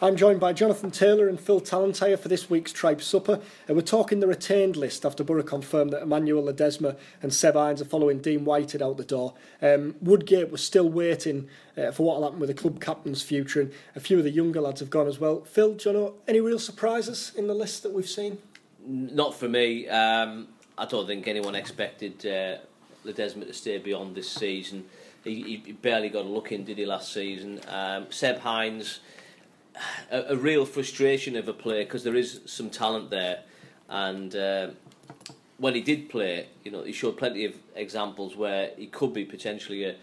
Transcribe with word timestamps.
I'm 0.00 0.14
joined 0.14 0.38
by 0.38 0.52
Jonathan 0.52 0.92
Taylor 0.92 1.28
and 1.28 1.40
Phil 1.40 1.60
Tallentire 1.60 2.16
for 2.16 2.28
this 2.28 2.48
week's 2.48 2.70
Tribe 2.70 3.02
Supper, 3.02 3.40
and 3.66 3.76
we're 3.76 3.82
talking 3.82 4.20
the 4.20 4.28
retained 4.28 4.76
list 4.76 5.04
after 5.04 5.24
Boro 5.24 5.42
confirmed 5.42 5.92
that 5.92 6.02
Emmanuel 6.02 6.44
Ledesma 6.44 6.96
and 7.20 7.34
Seb 7.34 7.54
Hines 7.54 7.82
are 7.82 7.84
following 7.84 8.20
Dean 8.20 8.44
Whitehead 8.44 8.80
out 8.80 8.96
the 8.96 9.02
door. 9.02 9.34
Um, 9.60 9.96
Woodgate 10.00 10.52
was 10.52 10.62
still 10.62 10.88
waiting 10.88 11.48
uh, 11.76 11.90
for 11.90 12.06
what 12.06 12.16
will 12.16 12.22
happen 12.26 12.38
with 12.38 12.46
the 12.46 12.54
club 12.54 12.80
captain's 12.80 13.22
future, 13.22 13.60
and 13.60 13.72
a 13.96 14.00
few 14.00 14.18
of 14.18 14.22
the 14.22 14.30
younger 14.30 14.60
lads 14.60 14.78
have 14.78 14.88
gone 14.88 15.08
as 15.08 15.18
well. 15.18 15.40
Phil, 15.40 15.76
know 15.86 16.14
any 16.28 16.40
real 16.40 16.60
surprises 16.60 17.32
in 17.34 17.48
the 17.48 17.54
list 17.54 17.82
that 17.82 17.92
we've 17.92 18.08
seen? 18.08 18.38
Not 18.86 19.34
for 19.34 19.48
me. 19.48 19.88
Um, 19.88 20.46
I 20.78 20.86
don't 20.86 21.08
think 21.08 21.26
anyone 21.26 21.56
expected 21.56 22.24
uh, 22.24 22.58
Ledesma 23.04 23.48
to 23.48 23.52
stay 23.52 23.78
beyond 23.78 24.14
this 24.14 24.30
season. 24.30 24.84
He, 25.24 25.60
he 25.64 25.72
barely 25.72 26.08
got 26.08 26.24
a 26.24 26.28
look 26.28 26.52
in, 26.52 26.64
did 26.64 26.78
he, 26.78 26.86
last 26.86 27.12
season? 27.12 27.60
Um, 27.66 28.06
Seb 28.10 28.38
Hines 28.38 29.00
a, 30.10 30.20
a 30.30 30.36
real 30.36 30.64
frustration 30.64 31.36
of 31.36 31.48
a 31.48 31.52
player 31.52 31.84
because 31.84 32.04
there 32.04 32.16
is 32.16 32.40
some 32.46 32.70
talent 32.70 33.10
there, 33.10 33.40
and 33.88 34.34
uh, 34.34 34.68
when 35.58 35.74
he 35.74 35.80
did 35.80 36.08
play, 36.08 36.48
you 36.64 36.70
know, 36.70 36.82
he 36.82 36.92
showed 36.92 37.16
plenty 37.16 37.44
of 37.44 37.54
examples 37.74 38.36
where 38.36 38.70
he 38.76 38.86
could 38.86 39.12
be 39.12 39.24
potentially 39.24 39.84
a 39.84 39.96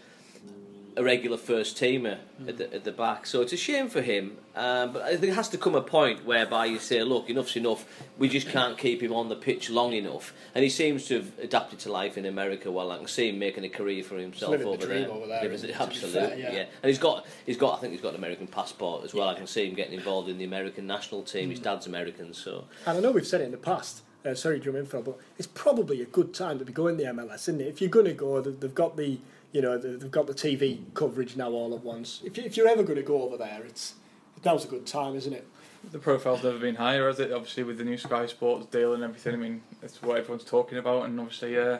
a 0.96 1.02
regular 1.02 1.36
first 1.36 1.76
teamer 1.76 2.18
mm. 2.40 2.48
at, 2.48 2.56
the, 2.56 2.74
at 2.74 2.84
the 2.84 2.92
back. 2.92 3.26
So 3.26 3.42
it's 3.42 3.52
a 3.52 3.56
shame 3.56 3.88
for 3.88 4.00
him. 4.00 4.38
Um, 4.54 4.94
but 4.94 5.02
I 5.02 5.10
think 5.10 5.20
there 5.20 5.34
has 5.34 5.50
to 5.50 5.58
come 5.58 5.74
a 5.74 5.82
point 5.82 6.24
whereby 6.24 6.66
you 6.66 6.78
say, 6.78 7.02
look, 7.02 7.28
enough's 7.28 7.54
enough. 7.56 7.84
We 8.16 8.30
just 8.30 8.48
can't 8.48 8.78
keep 8.78 9.02
him 9.02 9.12
on 9.12 9.28
the 9.28 9.36
pitch 9.36 9.68
long 9.68 9.92
enough. 9.92 10.32
And 10.54 10.64
he 10.64 10.70
seems 10.70 11.06
to 11.08 11.16
have 11.16 11.38
adapted 11.38 11.80
to 11.80 11.92
life 11.92 12.16
in 12.16 12.24
America 12.24 12.70
well. 12.70 12.90
I 12.90 12.96
can 12.96 13.06
see 13.06 13.28
him 13.28 13.38
making 13.38 13.64
a 13.64 13.68
career 13.68 14.02
for 14.02 14.16
himself 14.16 14.54
over 14.54 14.76
the 14.78 14.86
there. 14.86 15.10
over 15.10 15.26
there. 15.26 15.42
absolutely, 15.78 16.10
fair, 16.10 16.38
yeah. 16.38 16.52
yeah. 16.52 16.64
And 16.82 16.88
he's 16.88 16.98
got, 16.98 17.26
he's 17.44 17.58
got, 17.58 17.76
I 17.76 17.80
think 17.80 17.92
he's 17.92 18.00
got 18.00 18.10
an 18.10 18.16
American 18.16 18.46
passport 18.46 19.04
as 19.04 19.12
well. 19.12 19.26
Yeah. 19.26 19.32
I 19.32 19.34
can 19.34 19.46
see 19.46 19.68
him 19.68 19.74
getting 19.74 19.94
involved 19.94 20.30
in 20.30 20.38
the 20.38 20.44
American 20.44 20.86
national 20.86 21.22
team. 21.22 21.48
Mm. 21.48 21.50
His 21.50 21.60
dad's 21.60 21.86
American, 21.86 22.32
so. 22.32 22.64
And 22.86 22.96
I 22.96 23.00
know 23.00 23.10
we've 23.10 23.26
said 23.26 23.42
it 23.42 23.44
in 23.44 23.50
the 23.50 23.58
past. 23.58 24.02
Uh, 24.24 24.34
sorry, 24.34 24.58
Drum 24.58 24.74
Info, 24.74 25.02
but 25.02 25.18
it's 25.38 25.46
probably 25.46 26.02
a 26.02 26.06
good 26.06 26.34
time 26.34 26.58
to 26.58 26.64
be 26.64 26.72
going 26.72 26.96
the 26.96 27.04
MLS, 27.04 27.42
isn't 27.42 27.60
it? 27.60 27.68
If 27.68 27.80
you're 27.80 27.90
going 27.90 28.06
to 28.06 28.12
go, 28.12 28.40
they've 28.40 28.74
got 28.74 28.96
the 28.96 29.18
you 29.56 29.62
know 29.62 29.78
they've 29.78 30.10
got 30.10 30.26
the 30.26 30.34
TV 30.34 30.80
coverage 30.92 31.34
now 31.34 31.50
all 31.50 31.74
at 31.74 31.82
once. 31.82 32.20
If, 32.22 32.36
you, 32.36 32.44
if 32.44 32.58
you're 32.58 32.68
ever 32.68 32.82
going 32.82 32.98
to 32.98 33.02
go 33.02 33.22
over 33.22 33.38
there, 33.38 33.62
it's 33.64 33.94
now's 34.44 34.66
a 34.66 34.68
good 34.68 34.86
time, 34.86 35.16
isn't 35.16 35.32
it? 35.32 35.48
The 35.92 35.98
profile's 35.98 36.44
never 36.44 36.58
been 36.58 36.74
higher, 36.74 37.06
has 37.06 37.20
it? 37.20 37.32
Obviously, 37.32 37.62
with 37.62 37.78
the 37.78 37.84
new 37.84 37.96
Sky 37.96 38.26
Sports 38.26 38.66
deal 38.66 38.92
and 38.92 39.02
everything. 39.02 39.32
I 39.32 39.38
mean, 39.38 39.62
it's 39.82 40.02
what 40.02 40.18
everyone's 40.18 40.44
talking 40.44 40.76
about, 40.76 41.06
and 41.06 41.18
obviously, 41.18 41.58
uh, 41.58 41.78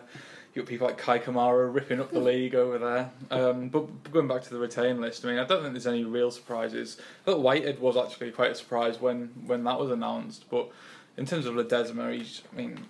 you 0.54 0.62
got 0.62 0.66
people 0.66 0.86
like 0.86 0.96
Kei 0.96 1.18
Kamara 1.18 1.72
ripping 1.74 2.00
up 2.00 2.10
the 2.12 2.18
league 2.20 2.54
over 2.54 2.78
there. 2.78 3.10
Um, 3.30 3.68
but 3.68 4.10
going 4.10 4.26
back 4.26 4.42
to 4.44 4.50
the 4.50 4.58
retain 4.58 4.98
list, 4.98 5.26
I 5.26 5.28
mean, 5.28 5.38
I 5.38 5.44
don't 5.44 5.60
think 5.60 5.74
there's 5.74 5.86
any 5.86 6.04
real 6.04 6.30
surprises. 6.30 6.96
I 6.98 7.32
thought 7.32 7.40
Whitehead 7.40 7.78
was 7.78 7.98
actually 7.98 8.30
quite 8.30 8.52
a 8.52 8.54
surprise 8.54 9.02
when 9.02 9.34
when 9.44 9.64
that 9.64 9.78
was 9.78 9.90
announced, 9.90 10.46
but 10.48 10.70
in 11.18 11.26
terms 11.26 11.44
of 11.44 11.54
Ledesma, 11.54 12.16
he's, 12.16 12.40
I 12.54 12.56
mean, 12.56 12.86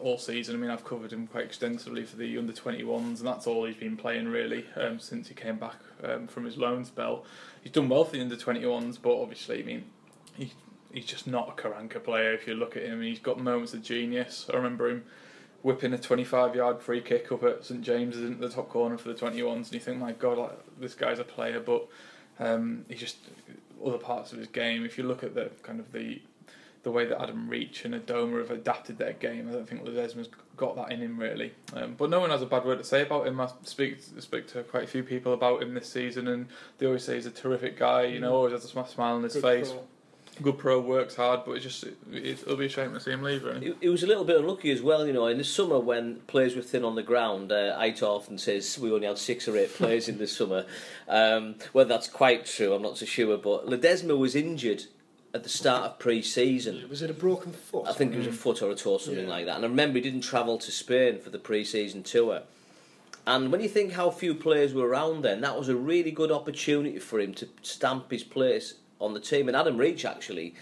all 0.00 0.18
season. 0.18 0.54
I 0.54 0.58
mean, 0.58 0.70
I've 0.70 0.84
covered 0.84 1.12
him 1.12 1.26
quite 1.26 1.44
extensively 1.44 2.04
for 2.04 2.16
the 2.16 2.38
under 2.38 2.52
21s, 2.52 3.18
and 3.18 3.26
that's 3.26 3.46
all 3.46 3.64
he's 3.64 3.76
been 3.76 3.96
playing 3.96 4.28
really 4.28 4.66
um, 4.76 4.98
since 4.98 5.28
he 5.28 5.34
came 5.34 5.56
back 5.56 5.76
um, 6.04 6.26
from 6.26 6.44
his 6.44 6.56
loan 6.56 6.84
spell. 6.84 7.24
He's 7.62 7.72
done 7.72 7.88
well 7.88 8.04
for 8.04 8.12
the 8.12 8.20
under 8.20 8.36
21s, 8.36 8.98
but 9.00 9.20
obviously, 9.20 9.60
I 9.60 9.64
mean, 9.64 9.84
he, 10.34 10.52
he's 10.92 11.06
just 11.06 11.26
not 11.26 11.48
a 11.48 11.62
Karanka 11.62 12.02
player. 12.02 12.32
If 12.32 12.46
you 12.46 12.54
look 12.54 12.76
at 12.76 12.84
him, 12.84 13.02
he's 13.02 13.18
got 13.18 13.38
moments 13.40 13.74
of 13.74 13.82
genius. 13.82 14.46
I 14.52 14.56
remember 14.56 14.88
him 14.88 15.04
whipping 15.62 15.92
a 15.92 15.98
25 15.98 16.54
yard 16.54 16.80
free 16.80 17.00
kick 17.00 17.30
up 17.32 17.42
at 17.42 17.64
St 17.64 17.82
James's 17.82 18.22
in 18.22 18.40
the 18.40 18.48
top 18.48 18.68
corner 18.68 18.96
for 18.96 19.08
the 19.08 19.14
21s, 19.14 19.54
and 19.54 19.72
you 19.72 19.80
think, 19.80 19.98
my 19.98 20.12
God, 20.12 20.38
like, 20.38 20.58
this 20.78 20.94
guy's 20.94 21.18
a 21.18 21.24
player, 21.24 21.60
but 21.60 21.86
um, 22.38 22.84
he's 22.88 23.00
just 23.00 23.18
other 23.84 23.98
parts 23.98 24.32
of 24.32 24.38
his 24.38 24.48
game. 24.48 24.84
If 24.84 24.98
you 24.98 25.04
look 25.04 25.22
at 25.22 25.34
the 25.34 25.50
kind 25.62 25.80
of 25.80 25.92
the 25.92 26.20
the 26.82 26.90
way 26.90 27.04
that 27.04 27.20
Adam 27.20 27.48
Reach 27.48 27.84
and 27.84 27.94
Adomah 27.94 28.40
have 28.40 28.50
adapted 28.50 28.98
their 28.98 29.12
game. 29.12 29.48
I 29.48 29.52
don't 29.52 29.68
think 29.68 29.84
Ledesma's 29.84 30.28
got 30.56 30.76
that 30.76 30.92
in 30.92 31.00
him 31.00 31.18
really. 31.18 31.52
Um, 31.74 31.94
but 31.96 32.10
no 32.10 32.20
one 32.20 32.30
has 32.30 32.42
a 32.42 32.46
bad 32.46 32.64
word 32.64 32.78
to 32.78 32.84
say 32.84 33.02
about 33.02 33.26
him. 33.26 33.40
I 33.40 33.48
speak 33.64 33.98
speak 34.18 34.46
to 34.48 34.62
quite 34.62 34.84
a 34.84 34.86
few 34.86 35.02
people 35.02 35.32
about 35.32 35.62
him 35.62 35.74
this 35.74 35.88
season, 35.88 36.28
and 36.28 36.48
they 36.78 36.86
always 36.86 37.04
say 37.04 37.14
he's 37.14 37.26
a 37.26 37.30
terrific 37.30 37.78
guy. 37.78 38.04
You 38.04 38.20
know, 38.20 38.34
always 38.34 38.52
has 38.52 38.64
a 38.64 38.68
smile 38.68 39.16
on 39.16 39.22
his 39.22 39.34
Good 39.34 39.42
face. 39.42 39.70
Pro. 39.70 39.82
Good 40.42 40.58
pro, 40.58 40.80
works 40.80 41.16
hard, 41.16 41.40
but 41.44 41.52
it's 41.52 41.64
just 41.64 41.84
it, 41.84 42.46
will 42.46 42.56
be 42.56 42.66
a 42.66 42.68
shame 42.68 42.94
to 42.94 43.00
see 43.00 43.10
him 43.10 43.22
leave. 43.22 43.44
Really. 43.44 43.66
It, 43.66 43.76
it, 43.82 43.88
was 43.90 44.02
a 44.02 44.06
little 44.06 44.24
bit 44.24 44.38
unlucky 44.38 44.70
as 44.70 44.80
well, 44.80 45.06
you 45.06 45.12
know. 45.12 45.26
In 45.26 45.36
the 45.36 45.44
summer, 45.44 45.78
when 45.78 46.20
players 46.28 46.56
were 46.56 46.62
thin 46.62 46.82
on 46.82 46.94
the 46.94 47.02
ground, 47.02 47.52
uh, 47.52 47.78
Aitor 47.78 48.04
often 48.04 48.38
says 48.38 48.78
we 48.78 48.90
only 48.90 49.06
had 49.06 49.18
six 49.18 49.48
or 49.48 49.56
eight 49.58 49.74
players 49.74 50.08
in 50.08 50.16
the 50.16 50.26
summer. 50.38 50.64
Um, 51.08 51.56
whether 51.72 51.88
that's 51.88 52.08
quite 52.08 52.46
true, 52.46 52.72
I'm 52.72 52.80
not 52.80 52.96
so 52.96 53.04
sure. 53.04 53.36
But 53.36 53.66
Ledesma 53.66 54.16
was 54.16 54.34
injured 54.34 54.84
at 55.32 55.42
the 55.42 55.48
start 55.48 55.84
of 55.84 55.98
pre-season. 55.98 56.88
Was 56.88 57.02
it 57.02 57.10
a 57.10 57.14
broken 57.14 57.52
foot? 57.52 57.86
I 57.88 57.92
think 57.92 58.14
it 58.14 58.18
was 58.18 58.26
a 58.26 58.32
foot 58.32 58.62
or 58.62 58.70
a 58.70 58.74
toe, 58.74 58.98
something 58.98 59.24
yeah. 59.24 59.30
like 59.30 59.46
that. 59.46 59.56
And 59.56 59.64
I 59.64 59.68
remember 59.68 59.98
he 59.98 60.02
didn't 60.02 60.22
travel 60.22 60.58
to 60.58 60.72
Spain 60.72 61.18
for 61.20 61.30
the 61.30 61.38
pre-season 61.38 62.02
tour. 62.02 62.42
And 63.26 63.52
when 63.52 63.60
you 63.60 63.68
think 63.68 63.92
how 63.92 64.10
few 64.10 64.34
players 64.34 64.74
were 64.74 64.88
around 64.88 65.22
then, 65.22 65.40
that 65.42 65.56
was 65.56 65.68
a 65.68 65.76
really 65.76 66.10
good 66.10 66.32
opportunity 66.32 66.98
for 66.98 67.20
him 67.20 67.34
to 67.34 67.48
stamp 67.62 68.10
his 68.10 68.24
place 68.24 68.74
on 68.98 69.14
the 69.14 69.20
team. 69.20 69.46
And 69.46 69.56
Adam 69.56 69.76
Reach 69.76 70.04
actually, 70.04 70.54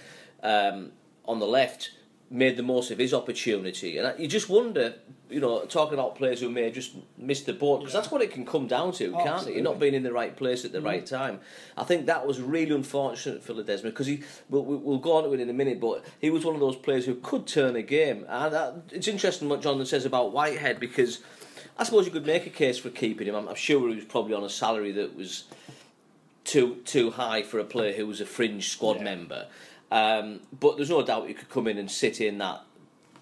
um, 0.42 0.92
on 1.24 1.38
the 1.38 1.46
left, 1.46 1.92
made 2.31 2.56
the 2.56 2.62
most 2.62 2.91
of 2.91 2.99
his 2.99 3.15
opportunity. 3.15 3.97
And 3.97 4.19
you 4.21 4.28
just 4.28 4.49
wonder, 4.50 4.94
you 5.31 5.41
know, 5.41 5.65
talking 5.65 5.94
about 5.94 6.15
players 6.15 6.41
who 6.41 6.50
may 6.50 6.65
have 6.65 6.75
just 6.75 6.93
missed 7.16 7.47
the 7.47 7.55
boat, 7.55 7.81
because 7.81 7.94
that's 7.94 8.11
what 8.11 8.21
it 8.21 8.31
can 8.31 8.44
come 8.44 8.66
down 8.66 8.93
to, 8.93 9.15
oh, 9.15 9.16
can't 9.16 9.28
absolutely. 9.28 9.53
it? 9.53 9.56
You're 9.56 9.72
not 9.72 9.81
being 9.81 9.94
in 9.94 10.03
the 10.03 10.12
right 10.12 10.37
place 10.37 10.65
at 10.65 10.72
the 10.72 10.81
mm 10.81 10.84
right 10.84 11.06
time. 11.06 11.41
I 11.77 11.84
think 11.84 12.06
that 12.06 12.27
was 12.27 12.41
really 12.41 12.75
unfortunate 12.75 13.43
for 13.43 13.55
Ledesma, 13.55 13.84
because 13.84 14.06
he, 14.06 14.22
we'll, 14.50 14.65
we'll 14.65 14.99
go 14.99 15.16
on 15.16 15.25
to 15.25 15.33
it 15.33 15.41
in 15.41 15.49
a 15.49 15.55
minute, 15.55 15.81
but 15.81 16.05
he 16.21 16.28
was 16.28 16.44
one 16.44 16.55
of 16.55 16.61
those 16.61 16.77
players 16.77 17.06
who 17.06 17.15
could 17.15 17.47
turn 17.47 17.77
a 17.77 17.83
game. 17.83 18.27
And 18.28 18.55
that, 18.55 18.75
it's 18.91 19.09
interesting 19.09 19.49
what 19.49 19.62
Jonathan 19.62 19.87
says 19.87 20.05
about 20.05 20.33
Whitehead, 20.33 20.78
because 20.78 21.21
I 21.78 21.84
suppose 21.84 22.05
you 22.05 22.12
could 22.12 22.27
make 22.27 22.47
a 22.47 22.50
case 22.50 22.77
for 22.77 22.91
keeping 22.91 23.27
him. 23.27 23.34
I'm, 23.34 23.49
I'm 23.49 23.55
sure 23.55 23.89
he 23.89 23.97
was 23.97 24.05
probably 24.05 24.34
on 24.34 24.45
a 24.45 24.50
salary 24.50 24.93
that 24.93 25.16
was 25.16 25.45
too 26.45 26.77
too 26.87 27.10
high 27.10 27.43
for 27.43 27.59
a 27.59 27.65
player 27.65 27.93
who 27.93 28.06
was 28.06 28.22
a 28.22 28.27
fringe 28.27 28.71
squad 28.71 28.97
yeah. 28.97 29.05
member. 29.05 29.47
Um, 29.91 30.41
but 30.59 30.76
there's 30.76 30.91
no 30.91 31.03
doubt 31.03 31.28
you 31.28 31.34
could 31.34 31.49
come 31.49 31.66
in 31.66 31.78
and 31.78 31.91
sit 31.91 32.21
in 32.21 32.38
that 32.38 32.62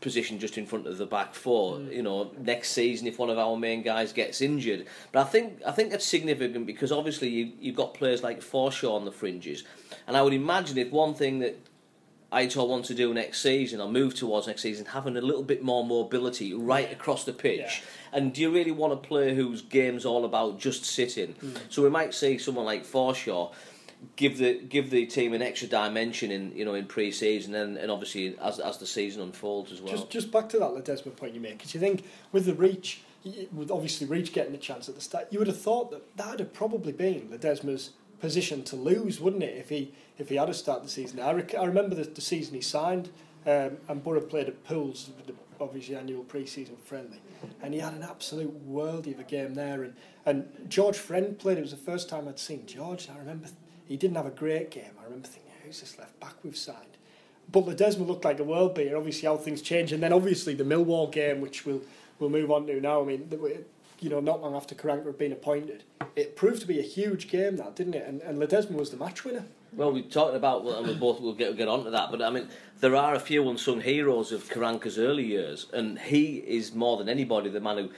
position 0.01 0.39
just 0.39 0.59
in 0.59 0.67
front 0.67 0.87
of 0.87 0.99
the 0.99 1.07
back 1.07 1.35
four. 1.35 1.77
Mm. 1.77 1.93
You 1.93 2.03
know, 2.03 2.31
next 2.39 2.71
season 2.71 3.07
if 3.07 3.19
one 3.19 3.31
of 3.31 3.39
our 3.39 3.57
main 3.57 3.83
guys 3.83 4.13
gets 4.13 4.41
injured. 4.41 4.87
But 5.13 5.27
I 5.27 5.29
think 5.29 5.61
I 5.67 5.73
think 5.73 5.91
that's 5.91 6.07
significant 6.07 6.67
because 6.67 6.93
obviously 6.93 7.29
you, 7.29 7.53
you've 7.61 7.77
got 7.77 7.95
players 7.95 8.23
like 8.23 8.41
Forshaw 8.41 8.95
on 8.95 9.05
the 9.05 9.13
fringes, 9.13 9.65
and 10.07 10.17
I 10.17 10.23
would 10.23 10.33
imagine 10.33 10.79
if 10.79 10.91
one 10.91 11.15
thing 11.15 11.39
that 11.41 11.59
Aitor 12.33 12.69
want 12.69 12.85
to 12.87 12.95
do 12.95 13.15
next 13.15 13.41
season 13.41 13.81
or 13.81 13.89
move 13.89 14.15
towards 14.15 14.47
next 14.47 14.63
season, 14.63 14.85
having 14.87 15.17
a 15.17 15.21
little 15.21 15.45
bit 15.45 15.63
more 15.63 15.85
mobility 15.85 16.53
right 16.53 16.91
across 16.93 17.25
the 17.25 17.33
pitch. 17.33 17.59
Yeah. 17.61 18.19
And 18.19 18.33
do 18.33 18.41
you 18.43 18.51
really 18.51 18.73
want 18.73 18.93
a 18.93 18.97
player 18.97 19.35
whose 19.35 19.63
game's 19.63 20.05
all 20.05 20.25
about 20.25 20.59
just 20.59 20.85
sitting? 20.85 21.35
Mm. 21.35 21.59
So 21.69 21.83
we 21.83 21.91
might 21.91 22.15
see 22.15 22.39
someone 22.39 22.65
like 22.65 22.85
Forshaw 22.85 23.53
give 24.17 24.39
the 24.39 24.61
give 24.61 24.91
the 24.91 25.07
team 25.07 25.33
an 25.33 25.43
extra 25.43 25.69
dimension 25.69 26.31
in 26.31 26.53
you 26.57 26.65
know 26.65 26.75
in 26.75 26.87
pre-season 26.87 27.55
and, 27.55 27.77
and 27.77 27.91
obviously 27.91 28.37
as 28.41 28.59
as 28.59 28.79
the 28.79 28.87
season 28.87 29.23
unfolds 29.23 29.73
as 29.73 29.81
well. 29.81 29.93
Just 29.93 30.11
just 30.11 30.31
back 30.31 30.49
to 30.51 30.59
that 30.59 30.71
Ledesma 30.71 31.15
point 31.17 31.35
you 31.35 31.41
make, 31.41 31.59
because 31.59 31.75
you 31.75 31.81
think 31.81 32.05
with 32.33 32.47
the 32.47 32.55
reach, 32.55 33.01
with 33.53 33.71
obviously 33.71 34.07
reach 34.07 34.33
getting 34.33 34.53
the 34.53 34.59
chance 34.59 34.89
at 34.89 34.95
the 34.95 35.01
start, 35.01 35.27
you 35.31 35.39
would 35.39 35.49
have 35.49 35.61
thought 35.61 35.91
that 35.91 36.17
that 36.17 36.31
would 36.31 36.41
have 36.41 36.53
probably 36.53 36.93
been 36.93 37.29
Ledesma's 37.29 37.91
position 38.21 38.63
to 38.65 38.77
lose, 38.77 39.21
wouldn't 39.21 39.43
it? 39.43 39.57
If 39.57 39.69
he 39.69 39.93
if 40.19 40.29
he 40.29 40.37
had 40.37 40.47
to 40.47 40.55
start 40.55 40.83
the 40.83 40.89
season, 40.89 41.21
I, 41.21 41.33
rec- 41.33 41.55
I 41.55 41.65
remember 41.65 41.95
the, 41.95 42.05
the 42.05 42.23
season 42.23 42.55
he 42.55 42.63
signed, 42.63 43.11
um, 43.47 43.79
and 43.89 44.03
Boro 44.03 44.21
played 44.21 44.49
at 44.49 44.65
Pools, 44.65 45.11
the 45.27 45.35
obviously 45.61 45.97
annual 45.97 46.23
pre-season 46.25 46.77
friendly, 46.77 47.21
and 47.63 47.75
he 47.75 47.81
had 47.81 47.93
an 47.95 48.03
absolute 48.03 48.69
worldie 48.69 49.15
of 49.15 49.21
a 49.21 49.25
game 49.25 49.55
there. 49.55 49.83
And 49.83 49.95
and 50.25 50.71
George 50.71 50.97
Friend 50.97 51.39
played. 51.39 51.59
It 51.59 51.63
was 51.63 51.71
the 51.71 51.77
first 51.77 52.09
time 52.09 52.29
I'd 52.29 52.39
seen 52.39 52.67
George. 52.67 53.09
I 53.15 53.19
remember 53.19 53.49
he 53.87 53.97
didn't 53.97 54.17
have 54.17 54.27
a 54.27 54.31
great 54.31 54.71
game. 54.71 54.93
I 55.01 55.05
remember 55.05 55.29
thinking, 55.29 55.53
who's 55.65 55.81
this 55.81 55.99
left 55.99 56.19
back 56.21 56.35
we've 56.43 56.57
signed? 56.57 56.97
But 57.51 57.67
Ledesma 57.67 58.07
looked 58.07 58.25
like 58.25 58.41
a 58.41 58.45
world 58.45 58.75
beater. 58.75 58.97
Obviously, 58.97 59.29
how 59.29 59.37
things 59.37 59.63
change, 59.63 59.93
and 59.93 60.03
then 60.03 60.13
obviously 60.13 60.55
the 60.55 60.65
Millwall 60.65 61.11
game, 61.11 61.41
which 61.41 61.65
we'll 61.65 61.83
we'll 62.19 62.31
move 62.31 62.51
on 62.51 62.67
to 62.67 62.81
now. 62.81 63.03
I 63.03 63.05
mean, 63.05 63.29
you 64.01 64.11
know, 64.11 64.21
not 64.21 64.43
long 64.43 64.55
after 64.55 64.75
Karanka 64.75 65.07
had 65.07 65.19
been 65.19 65.33
appointed. 65.33 65.85
It 66.17 66.37
proved 66.37 66.61
to 66.63 66.67
be 66.67 66.79
a 66.79 66.83
huge 66.83 67.29
game, 67.29 67.57
that 67.57 67.77
didn't 67.77 67.95
it? 67.95 68.07
And, 68.07 68.21
and 68.23 68.39
Ledesma 68.39 68.73
was 68.73 68.91
the 68.91 68.97
match 68.97 69.25
winner. 69.25 69.45
Well, 69.73 69.93
we're 69.93 70.03
talking 70.05 70.37
about, 70.37 70.65
well, 70.65 70.79
and 70.79 70.87
we 70.87 70.95
both 70.95 71.21
will 71.21 71.35
get 71.35 71.57
get 71.57 71.69
onto 71.69 71.91
that. 71.91 72.11
But 72.11 72.23
I 72.23 72.31
mean, 72.31 72.49
there 72.81 72.97
are 72.97 73.15
a 73.15 73.21
few 73.21 73.49
unsung 73.49 73.81
heroes 73.81 74.33
of 74.33 74.49
Karanka's 74.49 74.99
early 74.99 75.25
years, 75.25 75.67
and 75.73 75.99
he 75.99 76.37
is 76.37 76.75
more 76.75 76.97
than 76.97 77.09
anybody 77.09 77.51
the 77.51 77.61
man 77.61 77.79
who 77.79 77.91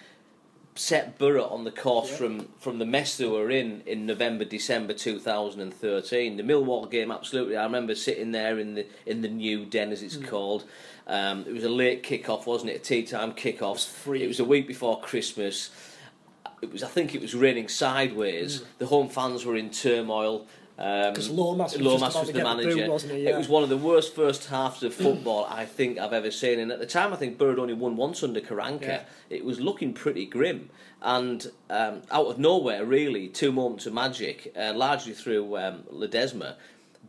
set 0.78 1.18
Boro 1.18 1.44
on 1.48 1.64
the 1.64 1.70
course 1.70 2.10
Yeah. 2.10 2.16
from 2.16 2.48
from 2.58 2.78
the 2.78 2.86
mess 2.86 3.16
they 3.16 3.26
were 3.26 3.50
in 3.50 3.82
in 3.86 4.06
November 4.06 4.44
December 4.44 4.92
2013. 4.94 6.36
The 6.36 6.42
Millwall 6.42 6.90
game, 6.90 7.10
absolutely. 7.10 7.56
I 7.56 7.64
remember 7.64 7.94
sitting 7.94 8.32
there 8.32 8.58
in 8.58 8.74
the 8.74 8.86
in 9.06 9.20
the 9.22 9.28
new 9.28 9.64
den 9.64 9.90
as 9.92 10.02
it's 10.02 10.16
called. 10.16 10.64
Um, 11.06 11.44
it 11.48 11.52
was 11.52 11.64
a 11.64 11.68
late 11.70 12.02
kick-off, 12.02 12.46
wasn't 12.46 12.70
it? 12.70 12.76
A 12.76 12.78
tea 12.80 13.02
time 13.02 13.32
kick-off. 13.32 13.82
free. 13.82 14.22
It 14.22 14.28
was 14.28 14.40
a 14.40 14.44
week 14.44 14.66
before 14.66 15.00
Christmas. 15.00 15.70
It 16.62 16.70
was. 16.72 16.82
I 16.82 16.88
think 16.88 17.14
it 17.14 17.20
was 17.22 17.34
raining 17.34 17.68
sideways. 17.68 18.62
The 18.78 18.86
home 18.86 19.08
fans 19.08 19.44
were 19.44 19.56
in 19.56 19.70
turmoil. 19.70 20.46
Um, 20.78 21.12
'Cause 21.12 21.28
Lomas 21.28 21.72
was 21.72 21.82
Lomas 21.82 22.00
just 22.00 22.10
about 22.14 22.20
was 22.20 22.26
the 22.28 22.32
get 22.34 22.44
the 22.44 22.54
boot, 22.54 22.64
manager. 22.76 22.90
wasn't 22.92 23.12
he? 23.14 23.26
It 23.26 23.36
was 23.36 23.48
one 23.48 23.64
of 23.64 23.68
the 23.68 23.76
worst 23.76 24.14
first 24.14 24.46
halves 24.46 24.84
of 24.84 24.94
football 24.94 25.44
I 25.50 25.64
think 25.64 25.98
I've 25.98 26.12
ever 26.12 26.30
seen. 26.30 26.60
And 26.60 26.70
at 26.70 26.78
the 26.78 26.86
time, 26.86 27.12
I 27.12 27.16
think 27.16 27.40
had 27.40 27.58
only 27.58 27.74
won 27.74 27.96
once 27.96 28.22
under 28.22 28.40
Karanka. 28.40 28.86
Yeah. 28.86 29.02
It 29.28 29.44
was 29.44 29.58
looking 29.58 29.92
pretty 29.92 30.24
grim. 30.24 30.70
And 31.02 31.50
um, 31.68 32.02
out 32.12 32.26
of 32.26 32.38
nowhere, 32.38 32.84
really, 32.84 33.26
two 33.26 33.50
moments 33.50 33.86
of 33.86 33.92
magic, 33.92 34.52
uh, 34.56 34.72
largely 34.74 35.14
through 35.14 35.56
um, 35.58 35.82
Ledesma, 35.92 36.54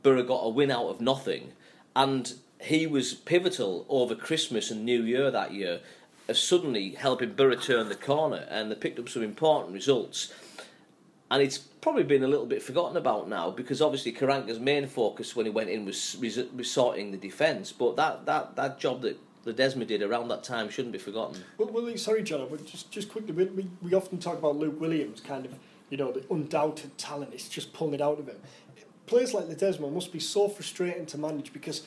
Boro 0.02 0.24
got 0.24 0.42
a 0.42 0.50
win 0.50 0.72
out 0.72 0.88
of 0.88 1.00
nothing. 1.00 1.54
And 1.96 2.34
he 2.60 2.88
was 2.88 3.14
pivotal 3.14 3.86
over 3.88 4.16
Christmas 4.16 4.72
and 4.72 4.84
New 4.84 5.04
Year 5.04 5.30
that 5.30 5.54
year, 5.54 5.82
of 6.28 6.38
suddenly 6.38 6.92
helping 6.92 7.34
Borough 7.34 7.56
turn 7.56 7.90
the 7.90 7.96
corner. 7.96 8.48
And 8.50 8.72
they 8.72 8.76
picked 8.76 8.98
up 8.98 9.10
some 9.10 9.22
important 9.24 9.74
results 9.74 10.34
and 11.32 11.44
it's 11.44 11.58
probably 11.58 12.04
been 12.04 12.24
a 12.24 12.28
little 12.28 12.46
bit 12.46 12.62
forgotten 12.62 12.98
about 12.98 13.30
now 13.30 13.52
because 13.52 13.82
obviously 13.82 14.12
Karanka's 14.12 14.60
main 14.60 14.88
focus 14.88 15.36
when 15.36 15.46
he 15.46 15.52
went 15.52 15.70
in 15.70 15.86
was 15.86 16.18
res- 16.20 16.46
resorting 16.54 17.12
the 17.12 17.18
defence. 17.18 17.72
But 17.72 17.96
that, 17.98 18.26
that, 18.26 18.56
that 18.56 18.80
job 18.80 19.02
that 19.04 19.20
Ledesma 19.46 19.86
did 19.86 20.02
around 20.02 20.28
that 20.30 20.44
time 20.44 20.70
shouldn't 20.70 20.92
be 20.92 21.00
forgotten. 21.00 21.44
Well, 21.58 21.70
well 21.72 21.98
sorry, 21.98 22.24
John, 22.24 22.48
but 22.50 22.66
just 22.66 22.92
just 22.92 23.10
quickly, 23.10 23.34
we, 23.34 23.46
we, 23.46 23.68
we 23.82 23.94
often 23.94 24.18
talk 24.18 24.38
about 24.38 24.58
Luke 24.58 24.80
Williams, 24.80 25.22
kind 25.22 25.46
of, 25.46 25.54
you 25.90 25.98
know, 25.98 26.12
the 26.12 26.24
undoubted 26.30 26.98
talent. 26.98 27.34
It's 27.34 27.48
just 27.48 27.74
pulling 27.74 27.94
it 27.94 28.02
out 28.02 28.20
of 28.20 28.28
him. 28.28 28.38
Players 29.06 29.34
like 29.34 29.46
Ledesma 29.46 29.92
must 29.92 30.12
be 30.12 30.20
so 30.20 30.48
frustrating 30.48 31.06
to 31.08 31.18
manage 31.18 31.52
because, 31.54 31.84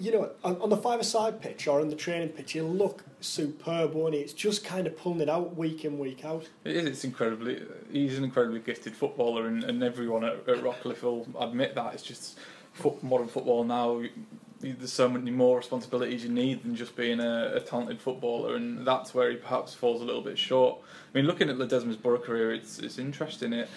you 0.00 0.12
know, 0.12 0.30
on, 0.44 0.68
the 0.70 0.76
five-a-side 0.76 1.40
pitch 1.40 1.66
or 1.66 1.80
on 1.80 1.88
the 1.88 1.96
training 1.96 2.30
pitch, 2.30 2.52
he'll 2.52 2.64
look 2.64 3.04
superb, 3.20 3.94
won't? 3.94 4.14
It's 4.14 4.32
just 4.32 4.64
kind 4.64 4.86
of 4.86 4.96
pulling 4.96 5.20
it 5.20 5.28
out 5.28 5.56
week 5.56 5.84
in, 5.84 5.98
week 5.98 6.24
out. 6.24 6.48
It 6.64 6.76
is. 6.76 6.86
It's 6.86 7.04
incredibly. 7.04 7.62
He's 7.90 8.18
an 8.18 8.24
incredibly 8.24 8.60
gifted 8.60 8.94
footballer, 8.96 9.46
and, 9.46 9.64
and 9.64 9.82
everyone 9.82 10.24
at, 10.24 10.34
at 10.48 10.62
Rockliffe 10.62 11.02
will 11.02 11.26
admit 11.38 11.74
that. 11.74 11.94
It's 11.94 12.02
just 12.02 12.38
foot, 12.72 13.02
modern 13.02 13.28
football 13.28 13.64
now. 13.64 13.98
you- 14.00 14.10
There's 14.60 14.92
so 14.92 15.08
many 15.08 15.30
more 15.30 15.56
responsibilities 15.58 16.22
you 16.24 16.30
need 16.30 16.62
than 16.62 16.76
just 16.76 16.94
being 16.96 17.18
a, 17.20 17.52
a 17.56 17.60
talented 17.60 18.00
footballer, 18.00 18.54
and 18.56 18.86
that's 18.86 19.12
where 19.14 19.30
he 19.30 19.36
perhaps 19.36 19.74
falls 19.74 20.00
a 20.00 20.04
little 20.04 20.22
bit 20.22 20.38
short. 20.38 20.78
I 21.12 21.18
mean, 21.18 21.26
looking 21.26 21.48
at 21.50 21.56
Ledesma's 21.56 21.96
Boro 21.96 22.18
career, 22.18 22.52
it's 22.54 22.78
it's 22.78 22.98
interesting. 22.98 23.52
It 23.52 23.68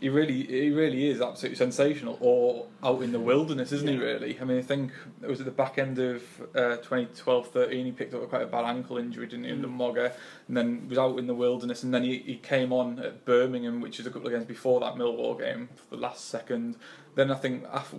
he 0.00 0.08
really 0.08 0.44
he 0.46 0.70
really 0.70 1.08
is 1.08 1.20
absolutely 1.20 1.56
sensational, 1.56 2.16
or 2.20 2.66
out 2.82 3.02
in 3.02 3.12
the 3.12 3.18
wilderness, 3.20 3.72
isn't 3.72 3.88
he? 3.88 3.96
Really. 3.96 4.38
I 4.40 4.44
mean, 4.44 4.58
I 4.58 4.62
think 4.62 4.92
it 5.22 5.28
was 5.28 5.40
at 5.40 5.46
the 5.46 5.52
back 5.52 5.78
end 5.78 5.98
of 5.98 6.22
uh, 6.54 6.76
2012-13 6.82 7.84
he 7.84 7.92
picked 7.92 8.14
up 8.14 8.28
quite 8.28 8.42
a 8.42 8.46
bad 8.46 8.64
ankle 8.64 8.98
injury, 8.98 9.26
didn't 9.26 9.44
he, 9.44 9.50
in 9.50 9.62
the 9.62 9.68
Mogger, 9.68 10.12
and 10.46 10.56
then 10.56 10.88
was 10.88 10.98
out 10.98 11.18
in 11.18 11.26
the 11.26 11.34
wilderness, 11.34 11.82
and 11.82 11.92
then 11.92 12.02
he, 12.04 12.18
he 12.18 12.36
came 12.36 12.72
on 12.72 12.98
at 13.00 13.24
Birmingham, 13.24 13.80
which 13.80 13.98
is 14.00 14.06
a 14.06 14.10
couple 14.10 14.26
of 14.28 14.32
games 14.32 14.46
before 14.46 14.80
that 14.80 14.94
Millwall 14.94 15.38
game, 15.38 15.68
for 15.74 15.96
the 15.96 16.00
last 16.02 16.26
second. 16.26 16.76
Then 17.14 17.30
I 17.30 17.34
think 17.34 17.64
af- 17.72 17.94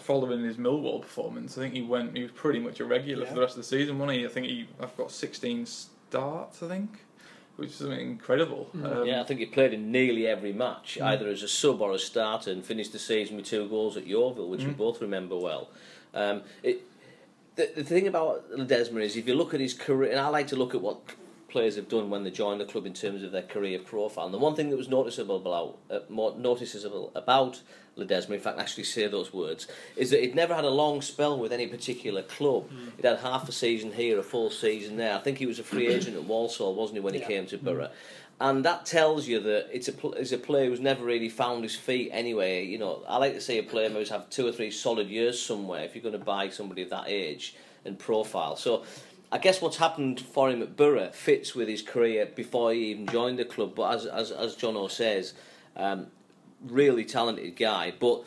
following 0.00 0.42
his 0.44 0.56
Millwall 0.56 1.00
performance, 1.02 1.56
I 1.56 1.62
think 1.62 1.74
he 1.74 1.82
went. 1.82 2.16
He 2.16 2.22
was 2.22 2.32
pretty 2.32 2.58
much 2.58 2.80
a 2.80 2.84
regular 2.84 3.22
Yeah. 3.22 3.28
for 3.28 3.34
the 3.36 3.40
rest 3.40 3.52
of 3.52 3.58
the 3.58 3.68
season, 3.68 3.98
wasn't 3.98 4.18
he? 4.18 4.24
I 4.26 4.28
think 4.28 4.46
he. 4.46 4.66
I've 4.80 4.96
got 4.96 5.10
16 5.12 5.66
starts, 5.66 6.62
I 6.62 6.68
think, 6.68 7.04
which 7.56 7.70
is 7.70 7.76
something 7.76 8.00
incredible. 8.00 8.68
Um, 8.82 9.06
yeah, 9.06 9.20
I 9.20 9.24
think 9.24 9.40
he 9.40 9.46
played 9.46 9.72
in 9.72 9.92
nearly 9.92 10.26
every 10.26 10.52
match, 10.52 10.98
either 11.00 11.28
as 11.28 11.42
a 11.42 11.48
sub 11.48 11.80
or 11.80 11.92
a 11.92 11.98
starter, 11.98 12.50
and 12.50 12.64
finished 12.64 12.92
the 12.92 12.98
season 12.98 13.36
with 13.36 13.46
two 13.46 13.68
goals 13.68 13.96
at 13.96 14.06
Yeovil, 14.06 14.48
which 14.48 14.64
we 14.64 14.72
both 14.72 15.00
remember 15.00 15.36
well. 15.36 15.68
Um, 16.12 16.42
it, 16.62 16.82
the, 17.56 17.70
the 17.76 17.84
thing 17.84 18.06
about 18.08 18.50
Ledesma 18.50 19.00
is, 19.02 19.16
if 19.16 19.28
you 19.28 19.34
look 19.34 19.54
at 19.54 19.60
his 19.60 19.74
career, 19.74 20.10
and 20.10 20.20
I 20.20 20.28
like 20.28 20.48
to 20.48 20.56
look 20.56 20.74
at 20.74 20.80
what 20.80 20.98
players 21.54 21.76
have 21.76 21.88
done 21.88 22.10
when 22.10 22.24
they 22.24 22.32
join 22.32 22.58
the 22.58 22.64
club 22.64 22.84
in 22.84 22.92
terms 22.92 23.22
of 23.22 23.30
their 23.30 23.40
career 23.42 23.78
profile. 23.78 24.24
And 24.24 24.34
the 24.34 24.38
one 24.38 24.56
thing 24.56 24.70
that 24.70 24.76
was 24.76 24.88
noticeable 24.88 25.36
about, 25.36 25.78
uh, 25.88 26.00
more 26.08 26.34
noticeable 26.36 27.12
about 27.14 27.62
Ledesma, 27.96 28.30
in 28.30 28.40
fact, 28.40 28.58
actually 28.58 28.82
say 28.82 29.06
those 29.06 29.32
words, 29.32 29.68
is 29.96 30.10
that 30.10 30.20
he'd 30.20 30.34
never 30.34 30.52
had 30.52 30.64
a 30.64 30.68
long 30.82 31.00
spell 31.00 31.38
with 31.38 31.52
any 31.52 31.68
particular 31.68 32.22
club. 32.22 32.68
He'd 32.96 33.04
had 33.06 33.18
half 33.20 33.48
a 33.48 33.52
season 33.52 33.92
here, 33.92 34.18
a 34.18 34.22
full 34.24 34.50
season 34.50 34.96
there. 34.96 35.14
I 35.14 35.20
think 35.20 35.38
he 35.38 35.46
was 35.46 35.60
a 35.60 35.62
free 35.62 35.86
agent 35.86 36.16
at 36.16 36.24
Walsall, 36.24 36.74
wasn't 36.74 36.96
he, 36.96 37.00
when 37.04 37.14
he 37.14 37.20
Yeah. 37.20 37.28
came 37.28 37.46
to 37.46 37.56
Boro? 37.58 37.88
And 38.40 38.64
that 38.64 38.84
tells 38.84 39.28
you 39.28 39.38
that 39.38 39.68
it's 39.72 39.86
a 39.86 39.92
pl- 39.92 40.14
it's 40.14 40.32
a 40.32 40.38
player 40.38 40.68
who's 40.68 40.80
never 40.80 41.04
really 41.04 41.28
found 41.28 41.62
his 41.62 41.76
feet 41.76 42.10
anyway. 42.12 42.66
You 42.66 42.78
know, 42.78 43.04
I 43.06 43.18
like 43.18 43.34
to 43.34 43.40
say 43.40 43.58
a 43.58 43.62
player 43.62 43.88
who's 43.90 44.10
have 44.10 44.28
two 44.28 44.44
or 44.44 44.50
three 44.50 44.72
solid 44.72 45.08
years 45.08 45.40
somewhere 45.40 45.84
if 45.84 45.94
you're 45.94 46.02
going 46.02 46.18
to 46.18 46.24
buy 46.36 46.48
somebody 46.48 46.82
of 46.82 46.90
that 46.90 47.04
age 47.06 47.54
and 47.84 47.96
profile. 47.96 48.56
So 48.56 48.82
I 49.34 49.38
guess 49.38 49.60
what's 49.60 49.78
happened 49.78 50.20
for 50.20 50.48
him 50.48 50.62
at 50.62 50.76
Boro 50.76 51.10
fits 51.10 51.56
with 51.56 51.66
his 51.66 51.82
career 51.82 52.24
before 52.24 52.72
he 52.72 52.92
even 52.92 53.08
joined 53.08 53.40
the 53.40 53.44
club. 53.44 53.74
But 53.74 53.96
as 53.96 54.06
as 54.06 54.30
as 54.30 54.54
John 54.54 54.76
O 54.76 54.86
says, 54.86 55.34
um, 55.76 56.06
really 56.64 57.04
talented 57.04 57.56
guy. 57.56 57.92
But 57.98 58.22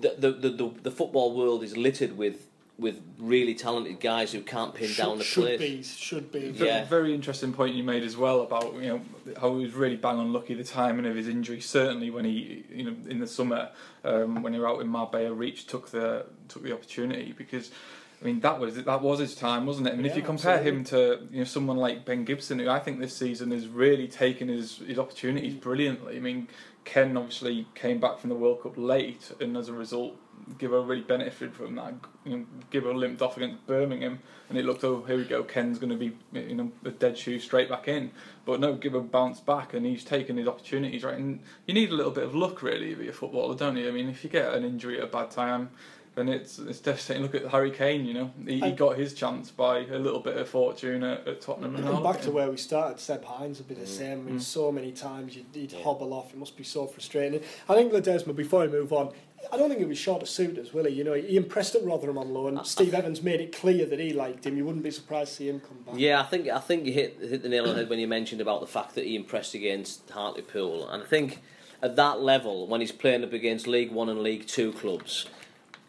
the 0.00 0.14
the, 0.16 0.30
the 0.30 0.50
the 0.50 0.70
the 0.84 0.90
football 0.92 1.36
world 1.36 1.64
is 1.64 1.76
littered 1.76 2.16
with 2.16 2.46
with 2.78 3.02
really 3.18 3.56
talented 3.56 3.98
guys 3.98 4.30
who 4.30 4.40
can't 4.40 4.72
pin 4.72 4.86
should, 4.86 5.02
down 5.02 5.18
the 5.18 5.24
should 5.24 5.58
place. 5.58 5.58
be, 5.58 5.82
should 5.82 6.30
be. 6.30 6.50
Ve- 6.52 6.64
Yeah. 6.64 6.84
Very 6.84 7.12
interesting 7.12 7.52
point 7.52 7.74
you 7.74 7.82
made 7.82 8.04
as 8.04 8.16
well 8.16 8.42
about 8.42 8.74
you 8.74 8.86
know 8.90 9.00
how 9.40 9.56
he 9.56 9.64
was 9.64 9.74
really 9.74 9.96
bang 9.96 10.16
on 10.20 10.32
lucky 10.32 10.54
the 10.54 10.62
timing 10.62 11.06
of 11.06 11.16
his 11.16 11.26
injury. 11.26 11.60
Certainly 11.60 12.10
when 12.10 12.24
he 12.24 12.64
you 12.72 12.84
know 12.84 12.94
in 13.08 13.18
the 13.18 13.26
summer 13.26 13.70
um, 14.04 14.42
when 14.44 14.52
he 14.52 14.60
were 14.60 14.68
out 14.68 14.80
in 14.80 14.86
Marbella, 14.86 15.32
Reach 15.32 15.66
took 15.66 15.90
the 15.90 16.26
took 16.46 16.62
the 16.62 16.72
opportunity 16.72 17.34
because. 17.36 17.72
I 18.20 18.24
mean 18.24 18.40
that 18.40 18.58
was 18.58 18.74
that 18.74 19.00
was 19.00 19.20
his 19.20 19.34
time, 19.34 19.64
wasn't 19.64 19.86
it? 19.86 19.92
I 19.92 19.96
mean, 19.96 20.06
if 20.06 20.16
you 20.16 20.22
compare 20.22 20.60
him 20.60 20.82
to 20.84 21.20
you 21.30 21.38
know 21.38 21.44
someone 21.44 21.76
like 21.76 22.04
Ben 22.04 22.24
Gibson, 22.24 22.58
who 22.58 22.68
I 22.68 22.80
think 22.80 22.98
this 22.98 23.16
season 23.16 23.52
has 23.52 23.68
really 23.68 24.08
taken 24.08 24.48
his 24.48 24.78
his 24.78 24.98
opportunities 24.98 25.54
mm. 25.54 25.60
brilliantly. 25.60 26.16
I 26.16 26.20
mean, 26.20 26.48
Ken 26.84 27.16
obviously 27.16 27.66
came 27.74 28.00
back 28.00 28.18
from 28.18 28.30
the 28.30 28.36
World 28.36 28.62
Cup 28.62 28.74
late, 28.76 29.30
and 29.40 29.56
as 29.56 29.68
a 29.68 29.72
result, 29.72 30.16
Gibbo 30.56 30.88
really 30.88 31.02
benefited 31.02 31.54
from 31.54 31.74
that. 31.76 31.94
You 32.24 32.46
know, 32.72 32.92
limped 32.92 33.20
off 33.20 33.36
against 33.36 33.66
Birmingham, 33.66 34.20
and 34.48 34.56
it 34.56 34.64
looked, 34.64 34.84
oh, 34.84 35.02
here 35.02 35.18
we 35.18 35.24
go, 35.24 35.42
Ken's 35.42 35.78
going 35.78 35.90
to 35.90 35.96
be, 35.96 36.16
you 36.32 36.54
know, 36.54 36.72
a 36.84 36.90
dead 36.90 37.18
shoe 37.18 37.38
straight 37.38 37.68
back 37.68 37.88
in. 37.88 38.10
But 38.46 38.60
no, 38.60 38.74
Gibbo 38.74 39.10
bounced 39.10 39.44
back, 39.44 39.74
and 39.74 39.84
he's 39.84 40.02
taken 40.02 40.38
his 40.38 40.48
opportunities, 40.48 41.04
right? 41.04 41.18
And 41.18 41.40
you 41.66 41.74
need 41.74 41.90
a 41.90 41.94
little 41.94 42.10
bit 42.12 42.24
of 42.24 42.34
luck, 42.34 42.62
really, 42.62 42.92
if 42.92 42.98
you're 42.98 43.10
a 43.10 43.12
footballer, 43.12 43.54
don't 43.54 43.76
you? 43.76 43.86
I 43.86 43.90
mean, 43.90 44.08
if 44.08 44.24
you 44.24 44.30
get 44.30 44.54
an 44.54 44.64
injury 44.64 44.98
at 44.98 45.04
a 45.04 45.08
bad 45.08 45.30
time, 45.30 45.70
then 46.18 46.28
it's 46.28 46.58
it's 46.58 46.80
devastating. 46.80 47.22
Look 47.22 47.34
at 47.34 47.46
Harry 47.46 47.70
Kane, 47.70 48.04
you 48.04 48.14
know, 48.14 48.30
he, 48.46 48.60
he 48.60 48.72
got 48.72 48.98
his 48.98 49.14
chance 49.14 49.50
by 49.50 49.78
a 49.86 49.98
little 49.98 50.20
bit 50.20 50.36
of 50.36 50.48
fortune 50.48 51.02
at, 51.04 51.26
at 51.26 51.40
Tottenham. 51.40 51.76
And 51.76 51.86
And 51.86 51.96
all. 51.96 52.02
back 52.12 52.20
to 52.22 52.30
where 52.30 52.50
we 52.50 52.56
started, 52.56 52.98
Seb 53.00 53.24
Hines 53.24 53.58
would 53.58 53.68
be 53.68 53.74
the 53.74 53.82
Mm. 53.82 53.86
same. 53.88 54.18
I 54.20 54.30
mean, 54.30 54.40
so 54.40 54.70
many 54.72 54.92
times 54.92 55.36
you'd, 55.36 55.46
you'd 55.54 55.72
hobble 55.72 56.12
off. 56.12 56.32
It 56.32 56.38
must 56.38 56.56
be 56.56 56.64
so 56.64 56.86
frustrating. 56.86 57.40
I 57.68 57.74
think 57.74 57.92
Ledesma, 57.92 58.34
before 58.36 58.62
I 58.62 58.66
move 58.66 58.92
on, 58.92 59.12
I 59.52 59.56
don't 59.56 59.68
think 59.68 59.80
it 59.80 59.86
was 59.88 59.96
short 59.98 60.20
of 60.20 60.28
suitors, 60.28 60.74
will 60.74 60.84
he? 60.86 60.94
You 60.94 61.04
know, 61.04 61.14
he 61.14 61.36
impressed 61.36 61.76
at 61.76 61.84
Rotherham 61.84 62.18
on 62.18 62.34
loan. 62.34 62.58
And 62.58 62.66
Steve 62.66 62.92
Evans 62.92 63.22
made 63.22 63.40
it 63.40 63.52
clear 63.56 63.86
that 63.86 64.00
he 64.00 64.12
liked 64.12 64.44
him. 64.44 64.56
You 64.56 64.64
wouldn't 64.64 64.82
be 64.82 64.90
surprised 64.90 65.30
to 65.30 65.36
see 65.36 65.48
him 65.48 65.60
come 65.60 65.78
back. 65.86 65.94
Yeah, 65.96 66.20
I 66.20 66.24
think 66.24 66.48
I 66.48 66.58
think 66.58 66.84
you 66.86 66.92
hit 66.92 67.18
hit 67.20 67.42
the 67.44 67.48
nail 67.48 67.62
on 67.64 67.70
the 67.70 67.76
head 67.76 67.88
when 67.88 68.00
you 68.00 68.08
mentioned 68.08 68.40
about 68.40 68.60
the 68.60 68.66
fact 68.66 68.96
that 68.96 69.04
he 69.04 69.14
impressed 69.14 69.54
against 69.54 70.10
Hartlepool, 70.10 70.88
and 70.88 71.02
I 71.04 71.06
think 71.06 71.40
at 71.80 71.94
that 71.94 72.20
level, 72.20 72.66
when 72.66 72.80
he's 72.80 72.90
playing 72.90 73.22
up 73.22 73.32
against 73.32 73.68
League 73.68 73.92
One 73.92 74.08
and 74.08 74.20
League 74.20 74.48
Two 74.48 74.72
clubs, 74.72 75.26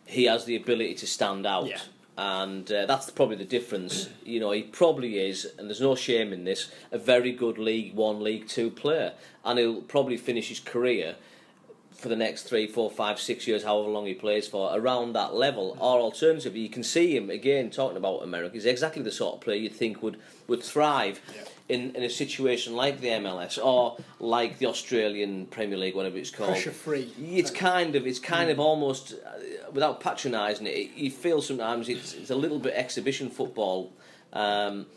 he 0.09 0.25
has 0.25 0.45
the 0.45 0.55
ability 0.55 0.95
to 0.95 1.07
stand 1.07 1.45
out. 1.45 1.67
Yeah. 1.67 1.79
And 2.17 2.69
uh, 2.69 2.85
that's 2.85 3.09
probably 3.11 3.37
the 3.37 3.45
difference. 3.45 4.09
You 4.25 4.41
know, 4.41 4.51
he 4.51 4.63
probably 4.63 5.19
is, 5.19 5.47
and 5.57 5.69
there's 5.69 5.79
no 5.79 5.95
shame 5.95 6.33
in 6.33 6.43
this, 6.43 6.69
a 6.91 6.97
very 6.97 7.31
good 7.31 7.57
League 7.57 7.93
One, 7.93 8.21
League 8.21 8.47
Two 8.47 8.69
player. 8.69 9.13
And 9.45 9.57
he'll 9.57 9.81
probably 9.81 10.17
finish 10.17 10.49
his 10.49 10.59
career 10.59 11.15
for 11.93 12.09
the 12.09 12.15
next 12.15 12.43
three, 12.43 12.67
four, 12.67 12.89
five, 12.89 13.19
six 13.19 13.47
years, 13.47 13.63
however 13.63 13.89
long 13.89 14.05
he 14.05 14.13
plays 14.13 14.47
for, 14.47 14.71
around 14.73 15.13
that 15.13 15.33
level. 15.33 15.77
Or 15.79 15.99
alternatively, 15.99 16.59
you 16.59 16.69
can 16.69 16.83
see 16.83 17.15
him 17.15 17.29
again 17.29 17.69
talking 17.69 17.97
about 17.97 18.23
America. 18.23 18.53
He's 18.53 18.65
exactly 18.65 19.01
the 19.01 19.11
sort 19.11 19.35
of 19.35 19.41
player 19.41 19.57
you'd 19.57 19.73
think 19.73 20.01
would 20.03 20.17
would 20.47 20.63
thrive 20.63 21.21
in, 21.69 21.95
in 21.95 22.03
a 22.03 22.09
situation 22.09 22.75
like 22.75 22.99
the 22.99 23.09
MLS 23.09 23.63
or 23.63 23.97
like 24.19 24.57
the 24.57 24.65
Australian 24.65 25.45
Premier 25.45 25.77
League, 25.77 25.95
whatever 25.95 26.17
it's 26.17 26.31
called. 26.31 26.49
Pressure 26.49 26.71
free. 26.71 27.11
It's 27.21 27.51
kind 27.51 27.95
of, 27.95 28.07
it's 28.07 28.19
kind 28.19 28.49
of 28.49 28.59
almost, 28.59 29.13
uh, 29.13 29.71
without 29.71 29.99
patronising 29.99 30.65
it, 30.65 30.91
you 30.95 31.11
feel 31.11 31.41
sometimes 31.41 31.87
it's, 31.87 32.13
it's 32.13 32.31
a 32.31 32.35
little 32.35 32.59
bit 32.59 32.73
exhibition 32.73 33.29
football. 33.29 33.93
Um, 34.33 34.87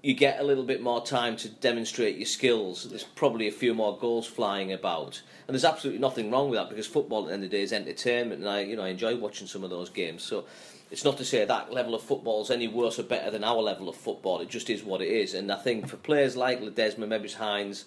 you 0.00 0.14
get 0.14 0.38
a 0.38 0.44
little 0.44 0.62
bit 0.62 0.80
more 0.80 1.04
time 1.04 1.36
to 1.36 1.48
demonstrate 1.48 2.16
your 2.16 2.26
skills. 2.26 2.88
There's 2.88 3.02
probably 3.02 3.48
a 3.48 3.52
few 3.52 3.74
more 3.74 3.98
goals 3.98 4.26
flying 4.28 4.72
about, 4.72 5.20
and 5.46 5.54
there's 5.54 5.64
absolutely 5.64 6.00
nothing 6.00 6.30
wrong 6.30 6.50
with 6.50 6.60
that 6.60 6.68
because 6.68 6.86
football 6.86 7.22
at 7.22 7.28
the 7.28 7.34
end 7.34 7.44
of 7.44 7.50
the 7.50 7.56
day 7.56 7.62
is 7.64 7.72
entertainment, 7.72 8.40
and 8.40 8.48
I, 8.48 8.60
you 8.60 8.76
know, 8.76 8.84
I 8.84 8.88
enjoy 8.88 9.16
watching 9.16 9.48
some 9.48 9.64
of 9.64 9.70
those 9.70 9.90
games. 9.90 10.22
So 10.22 10.44
it's 10.90 11.04
not 11.04 11.18
to 11.18 11.24
say 11.24 11.44
that 11.44 11.72
level 11.72 11.94
of 11.94 12.02
football 12.02 12.42
is 12.42 12.50
any 12.50 12.68
worse 12.68 12.98
or 12.98 13.02
better 13.02 13.30
than 13.30 13.44
our 13.44 13.60
level 13.60 13.88
of 13.88 13.96
football. 13.96 14.40
It 14.40 14.48
just 14.48 14.70
is 14.70 14.82
what 14.82 15.02
it 15.02 15.08
is, 15.08 15.34
and 15.34 15.52
I 15.52 15.56
think 15.56 15.88
for 15.88 15.96
players 15.96 16.36
like 16.36 16.60
Ledesma, 16.60 17.06
Mebbis 17.06 17.34
Hines 17.34 17.84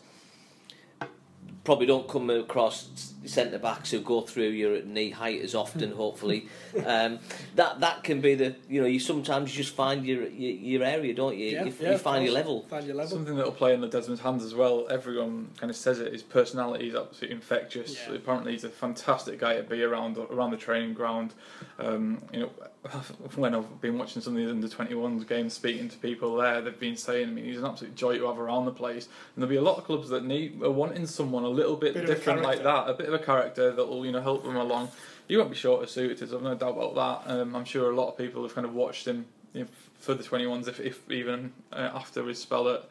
probably 1.63 1.85
don't 1.85 2.07
come 2.07 2.29
across 2.29 3.13
centre 3.25 3.59
backs 3.59 3.91
who 3.91 3.99
go 3.99 4.21
through 4.21 4.49
your 4.49 4.81
knee 4.83 5.11
height 5.11 5.41
as 5.41 5.53
often. 5.53 5.91
hopefully, 5.91 6.47
um, 6.85 7.19
that 7.55 7.79
that 7.79 8.03
can 8.03 8.21
be 8.21 8.35
the 8.35 8.55
you 8.67 8.81
know 8.81 8.87
you 8.87 8.99
sometimes 8.99 9.55
you 9.55 9.63
just 9.63 9.75
find 9.75 10.05
your 10.05 10.27
your, 10.27 10.51
your 10.51 10.83
area, 10.83 11.13
don't 11.13 11.37
you? 11.37 11.49
Yeah, 11.49 11.65
you, 11.65 11.73
yeah, 11.79 11.91
you 11.91 11.97
find 11.97 12.23
your 12.25 12.33
level. 12.33 12.63
Find 12.63 12.85
your 12.85 12.95
level. 12.95 13.11
Something 13.11 13.35
that'll 13.35 13.51
play 13.51 13.73
in 13.73 13.81
the 13.81 13.87
Desmond's 13.87 14.21
hands 14.21 14.43
as 14.43 14.55
well. 14.55 14.87
Everyone 14.89 15.49
kind 15.57 15.69
of 15.69 15.75
says 15.75 15.99
it. 15.99 16.11
His 16.11 16.23
personality 16.23 16.89
is 16.89 16.95
absolutely 16.95 17.35
infectious. 17.35 17.95
Yeah. 18.07 18.15
Apparently, 18.15 18.53
he's 18.53 18.63
a 18.63 18.69
fantastic 18.69 19.39
guy 19.39 19.55
to 19.57 19.63
be 19.63 19.83
around 19.83 20.17
around 20.17 20.51
the 20.51 20.57
training 20.57 20.93
ground. 20.93 21.33
Um, 21.79 22.23
you 22.33 22.41
know, 22.41 22.51
when 23.35 23.53
I've 23.53 23.79
been 23.79 23.97
watching 23.97 24.21
some 24.21 24.35
of 24.35 24.43
the 24.43 24.49
under 24.49 24.67
21s 24.67 25.27
games, 25.27 25.53
speaking 25.53 25.87
to 25.89 25.97
people 25.97 26.35
there, 26.37 26.61
they've 26.61 26.79
been 26.79 26.97
saying, 26.97 27.29
I 27.29 27.31
mean, 27.31 27.45
he's 27.45 27.59
an 27.59 27.65
absolute 27.65 27.95
joy 27.95 28.17
to 28.17 28.25
have 28.27 28.39
around 28.39 28.65
the 28.65 28.71
place. 28.71 29.05
And 29.05 29.43
there'll 29.43 29.49
be 29.49 29.57
a 29.57 29.61
lot 29.61 29.77
of 29.77 29.83
clubs 29.83 30.09
that 30.09 30.25
need 30.25 30.61
are 30.63 30.71
wanting 30.71 31.05
someone 31.05 31.43
a 31.43 31.49
little 31.49 31.75
bit, 31.75 31.93
Bit 31.93 32.07
different 32.07 32.41
like 32.41 32.63
that, 32.63 32.89
a 32.89 32.93
bit 32.93 33.07
of 33.07 33.13
a 33.13 33.19
character 33.19 33.71
that 33.71 33.85
will 33.85 34.05
you 34.05 34.11
know 34.11 34.21
help 34.21 34.43
them 34.43 34.55
along. 34.55 34.89
He 35.27 35.37
won't 35.37 35.51
be 35.51 35.55
short 35.55 35.83
of 35.83 35.89
suitors. 35.89 36.33
I've 36.33 36.41
no 36.41 36.55
doubt 36.55 36.75
about 36.75 36.95
that. 37.25 37.31
Um, 37.31 37.55
I'm 37.55 37.65
sure 37.65 37.91
a 37.91 37.95
lot 37.95 38.09
of 38.09 38.17
people 38.17 38.41
have 38.43 38.55
kind 38.55 38.65
of 38.65 38.73
watched 38.73 39.07
him 39.07 39.25
you 39.53 39.61
know, 39.61 39.67
for 39.99 40.13
the 40.13 40.23
21s, 40.23 40.67
if, 40.67 40.79
if 40.79 41.11
even 41.11 41.53
uh, 41.71 41.91
after 41.93 42.27
his 42.27 42.39
spell 42.39 42.67
at, 42.69 42.83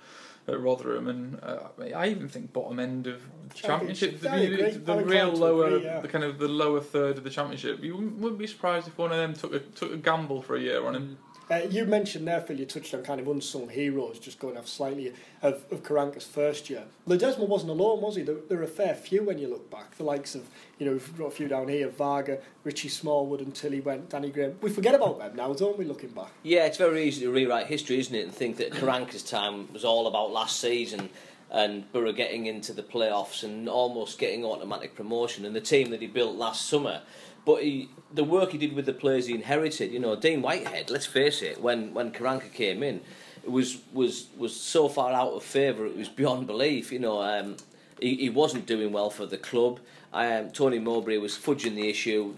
at 0.50 0.60
Rotherham, 0.60 1.08
and 1.08 1.40
uh, 1.42 1.68
I 1.94 2.08
even 2.08 2.28
think 2.28 2.52
bottom 2.52 2.78
end 2.78 3.06
of 3.06 3.22
the 3.48 3.54
championship, 3.54 4.22
Championship, 4.22 4.74
the, 4.84 4.92
the, 4.94 4.96
the 4.96 5.04
real 5.04 5.32
lower, 5.32 5.66
agree, 5.66 5.84
yeah. 5.84 6.00
the 6.00 6.08
kind 6.08 6.24
of 6.24 6.38
the 6.38 6.48
lower 6.48 6.80
third 6.80 7.18
of 7.18 7.24
the 7.24 7.30
championship. 7.30 7.82
You 7.82 7.94
wouldn't, 7.94 8.18
wouldn't 8.18 8.38
be 8.38 8.46
surprised 8.46 8.88
if 8.88 8.98
one 8.98 9.12
of 9.12 9.18
them 9.18 9.34
took 9.34 9.54
a 9.54 9.60
took 9.60 9.92
a 9.92 9.96
gamble 9.96 10.42
for 10.42 10.56
a 10.56 10.60
year 10.60 10.84
on 10.86 10.94
him. 10.94 11.18
Uh, 11.50 11.62
you 11.68 11.84
mentioned 11.84 12.28
there, 12.28 12.40
Phil, 12.40 12.60
you 12.60 12.64
touched 12.64 12.94
on 12.94 13.02
kind 13.02 13.20
of 13.20 13.26
unsung 13.26 13.68
heroes, 13.68 14.20
just 14.20 14.38
going 14.38 14.56
off 14.56 14.68
slightly, 14.68 15.12
of, 15.42 15.64
of 15.72 15.82
Karanka's 15.82 16.24
first 16.24 16.70
year. 16.70 16.84
Ledesma 17.08 17.48
wasn't 17.48 17.70
alone, 17.70 18.00
was 18.00 18.14
he? 18.14 18.22
There, 18.22 18.36
there 18.48 18.60
are 18.60 18.62
a 18.62 18.68
fair 18.68 18.94
few 18.94 19.24
when 19.24 19.38
you 19.38 19.48
look 19.48 19.68
back. 19.68 19.96
The 19.96 20.04
likes 20.04 20.36
of, 20.36 20.46
you 20.80 20.86
know, 20.86 20.92
we've 20.92 21.18
got 21.18 21.26
a 21.26 21.30
few 21.30 21.46
down 21.46 21.68
here, 21.68 21.88
Varga, 21.88 22.38
Richie 22.64 22.88
Smallwood 22.88 23.42
until 23.42 23.70
he 23.70 23.80
went, 23.80 24.08
Danny 24.08 24.30
Graham. 24.30 24.56
We 24.62 24.70
forget 24.70 24.94
about 24.94 25.18
them 25.18 25.36
now, 25.36 25.52
don't 25.52 25.78
we, 25.78 25.84
looking 25.84 26.08
back? 26.08 26.30
Yeah, 26.42 26.64
it's 26.64 26.78
very 26.78 27.04
easy 27.04 27.20
to 27.26 27.30
rewrite 27.30 27.66
history, 27.66 27.98
isn't 28.00 28.14
it? 28.14 28.24
And 28.24 28.34
think 28.34 28.56
that 28.56 28.72
Karanka's 28.72 29.22
time 29.22 29.70
was 29.74 29.84
all 29.84 30.06
about 30.06 30.32
last 30.32 30.58
season 30.58 31.10
and 31.50 31.90
Boro 31.92 32.12
getting 32.12 32.46
into 32.46 32.72
the 32.72 32.82
playoffs 32.82 33.44
and 33.44 33.68
almost 33.68 34.18
getting 34.18 34.42
automatic 34.42 34.94
promotion 34.94 35.44
and 35.44 35.54
the 35.54 35.60
team 35.60 35.90
that 35.90 36.00
he 36.00 36.06
built 36.06 36.36
last 36.36 36.66
summer. 36.66 37.02
But 37.44 37.62
he, 37.62 37.90
the 38.14 38.24
work 38.24 38.52
he 38.52 38.58
did 38.58 38.72
with 38.72 38.86
the 38.86 38.94
players 38.94 39.26
he 39.26 39.34
inherited, 39.34 39.92
you 39.92 39.98
know, 39.98 40.16
Dean 40.16 40.40
Whitehead. 40.40 40.88
Let's 40.88 41.06
face 41.06 41.42
it, 41.42 41.60
when 41.60 41.92
when 41.92 42.12
Karanka 42.12 42.52
came 42.52 42.82
in, 42.82 43.00
it 43.42 43.50
was 43.50 43.78
was 43.92 44.28
was 44.36 44.54
so 44.54 44.88
far 44.88 45.12
out 45.12 45.32
of 45.32 45.42
favour. 45.42 45.86
It 45.86 45.96
was 45.96 46.08
beyond 46.08 46.46
belief. 46.46 46.92
You 46.92 47.00
know, 47.00 47.20
um, 47.22 47.56
he, 48.00 48.16
he 48.16 48.30
wasn't 48.30 48.66
doing 48.66 48.92
well 48.92 49.10
for 49.10 49.26
the 49.26 49.38
club. 49.38 49.80
Um, 50.12 50.50
Tony 50.50 50.78
Mowbray 50.78 51.18
was 51.18 51.36
fudging 51.36 51.74
the 51.74 51.88
issue. 51.88 52.34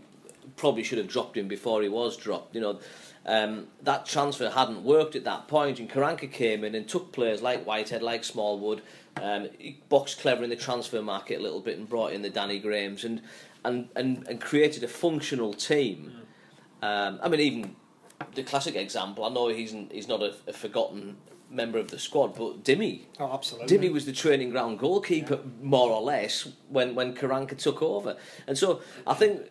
Probably 0.57 0.83
should 0.83 0.99
have 0.99 1.09
dropped 1.09 1.37
him 1.37 1.49
before 1.49 1.83
he 1.83 1.89
was 1.89 2.17
dropped. 2.17 2.55
You 2.55 2.61
know, 2.61 2.81
um, 3.25 3.69
that 3.83 4.07
transfer 4.07 4.51
hadn't 4.51 4.83
worked 4.83 5.17
at 5.17 5.25
that 5.25 5.49
point, 5.49 5.79
and 5.79 5.89
Karanka 5.89 6.31
came 6.31 6.65
in 6.65 6.75
and 6.75 6.89
took 6.89 7.13
players 7.13 7.41
like 7.41 7.65
Whitehead, 7.65 8.03
like 8.03 8.25
Smallwood. 8.25 8.83
Um, 9.17 9.49
he 9.59 9.79
boxed 9.89 10.21
clever 10.21 10.43
in 10.43 10.51
the 10.51 10.57
transfer 10.57 11.03
market 11.03 11.39
a 11.39 11.43
little 11.43 11.61
bit 11.61 11.79
and 11.79 11.89
brought 11.89 12.13
in 12.13 12.23
the 12.23 12.31
Danny 12.31 12.59
Grahams 12.59 13.05
and 13.05 13.23
and, 13.65 13.89
and, 13.95 14.27
and 14.27 14.41
created 14.41 14.83
a 14.83 14.89
functional 14.89 15.55
team. 15.55 16.13
Um, 16.83 17.21
I 17.23 17.29
mean, 17.29 17.41
even 17.41 17.77
the 18.35 18.43
classic 18.43 18.77
example. 18.77 19.25
I 19.25 19.29
know 19.29 19.49
he's 19.49 19.75
he's 19.91 20.09
not 20.09 20.23
a, 20.23 20.35
a 20.47 20.53
forgotten 20.53 21.17
member 21.53 21.79
of 21.79 21.91
the 21.91 21.99
squad, 21.99 22.35
but 22.35 22.65
Dimmy. 22.65 23.03
Oh, 23.21 23.33
absolutely. 23.33 23.77
Dimmy 23.77 23.93
was 23.93 24.07
the 24.07 24.13
training 24.13 24.51
ground 24.51 24.79
goalkeeper, 24.79 25.41
more 25.61 25.91
or 25.91 26.03
less, 26.03 26.49
when, 26.69 26.95
when 26.95 27.15
Karanka 27.15 27.57
took 27.57 27.83
over. 27.83 28.17
And 28.47 28.57
so 28.57 28.81
I 29.07 29.15
think 29.15 29.43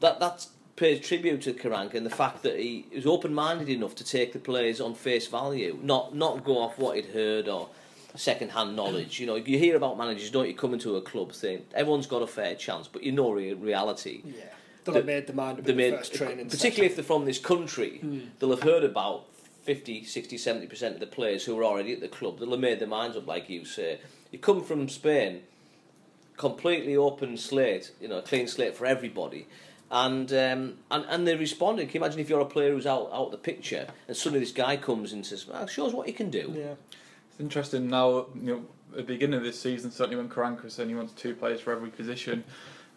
that 0.00 0.20
that 0.20 0.46
pays 0.76 1.06
tribute 1.06 1.42
to 1.42 1.52
Karanka 1.52 1.94
and 1.94 2.06
the 2.06 2.10
fact 2.10 2.42
that 2.42 2.58
he 2.58 2.86
was 2.94 3.06
open 3.06 3.34
minded 3.34 3.68
enough 3.68 3.94
to 3.96 4.04
take 4.04 4.32
the 4.32 4.38
players 4.38 4.80
on 4.80 4.94
face 4.94 5.26
value, 5.26 5.78
not 5.82 6.14
not 6.14 6.42
go 6.42 6.58
off 6.58 6.78
what 6.78 6.96
he'd 6.96 7.06
heard 7.06 7.48
or 7.48 7.68
second 8.16 8.50
hand 8.50 8.74
knowledge. 8.74 9.20
You 9.20 9.26
know, 9.26 9.36
you 9.36 9.58
hear 9.58 9.76
about 9.76 9.98
managers, 9.98 10.30
don't 10.30 10.48
you, 10.48 10.54
come 10.54 10.72
into 10.72 10.96
a 10.96 11.02
club 11.02 11.34
saying 11.34 11.64
everyone's 11.74 12.06
got 12.06 12.22
a 12.22 12.26
fair 12.26 12.54
chance, 12.54 12.88
but 12.88 13.02
you 13.02 13.12
know 13.12 13.30
re- 13.30 13.54
reality. 13.54 14.22
Yeah. 14.24 14.44
They'll 14.84 14.94
The- 14.94 15.00
have 15.00 15.06
made 15.06 15.26
the 15.26 15.32
mind 15.34 15.58
in 15.58 15.64
the 15.64 15.74
made, 15.74 15.94
first 15.96 16.14
training 16.14 16.48
particularly 16.48 16.86
if 16.86 16.96
they're 16.96 17.04
from 17.04 17.26
this 17.26 17.38
country, 17.38 18.00
mm. 18.02 18.28
they'll 18.38 18.50
have 18.50 18.62
heard 18.62 18.82
about 18.82 19.26
50, 19.62 20.04
60, 20.04 20.36
70% 20.36 20.94
of 20.94 21.00
the 21.00 21.06
players 21.06 21.44
who 21.44 21.58
are 21.58 21.64
already 21.64 21.92
at 21.92 22.00
the 22.00 22.08
club. 22.08 22.38
They'll 22.38 22.50
have 22.50 22.60
made 22.60 22.78
their 22.78 22.88
minds 22.88 23.16
up, 23.16 23.26
like 23.26 23.48
you 23.48 23.64
say. 23.64 24.00
You 24.30 24.38
come 24.38 24.62
from 24.62 24.88
Spain, 24.88 25.42
completely 26.36 26.96
open 26.96 27.36
slate, 27.36 27.92
you 28.00 28.08
know, 28.08 28.20
clean 28.22 28.48
slate 28.48 28.76
for 28.76 28.86
everybody. 28.86 29.46
And, 29.90 30.32
um, 30.32 30.78
and 30.90 31.04
and 31.08 31.26
they 31.26 31.34
responded. 31.34 31.88
Can 31.88 32.00
you 32.00 32.04
imagine 32.04 32.20
if 32.20 32.30
you're 32.30 32.40
a 32.40 32.46
player 32.46 32.70
who's 32.70 32.86
out 32.86 33.10
out 33.12 33.32
the 33.32 33.38
picture 33.38 33.88
and 34.06 34.16
suddenly 34.16 34.38
this 34.38 34.52
guy 34.52 34.76
comes 34.76 35.12
and 35.12 35.26
says, 35.26 35.48
well, 35.48 35.66
show 35.66 35.86
us 35.86 35.92
what 35.92 36.06
you 36.06 36.14
can 36.14 36.30
do. 36.30 36.52
Yeah. 36.56 36.74
It's 37.28 37.40
interesting 37.40 37.90
now, 37.90 38.26
you 38.34 38.54
know, 38.54 38.64
at 38.92 38.98
the 38.98 39.02
beginning 39.02 39.38
of 39.38 39.44
this 39.44 39.60
season, 39.60 39.90
certainly 39.90 40.16
when 40.16 40.28
Karanka 40.28 40.70
saying 40.70 40.88
he 40.88 40.94
wants 40.94 41.12
two 41.12 41.34
players 41.34 41.60
for 41.60 41.72
every 41.72 41.90
position, 41.90 42.44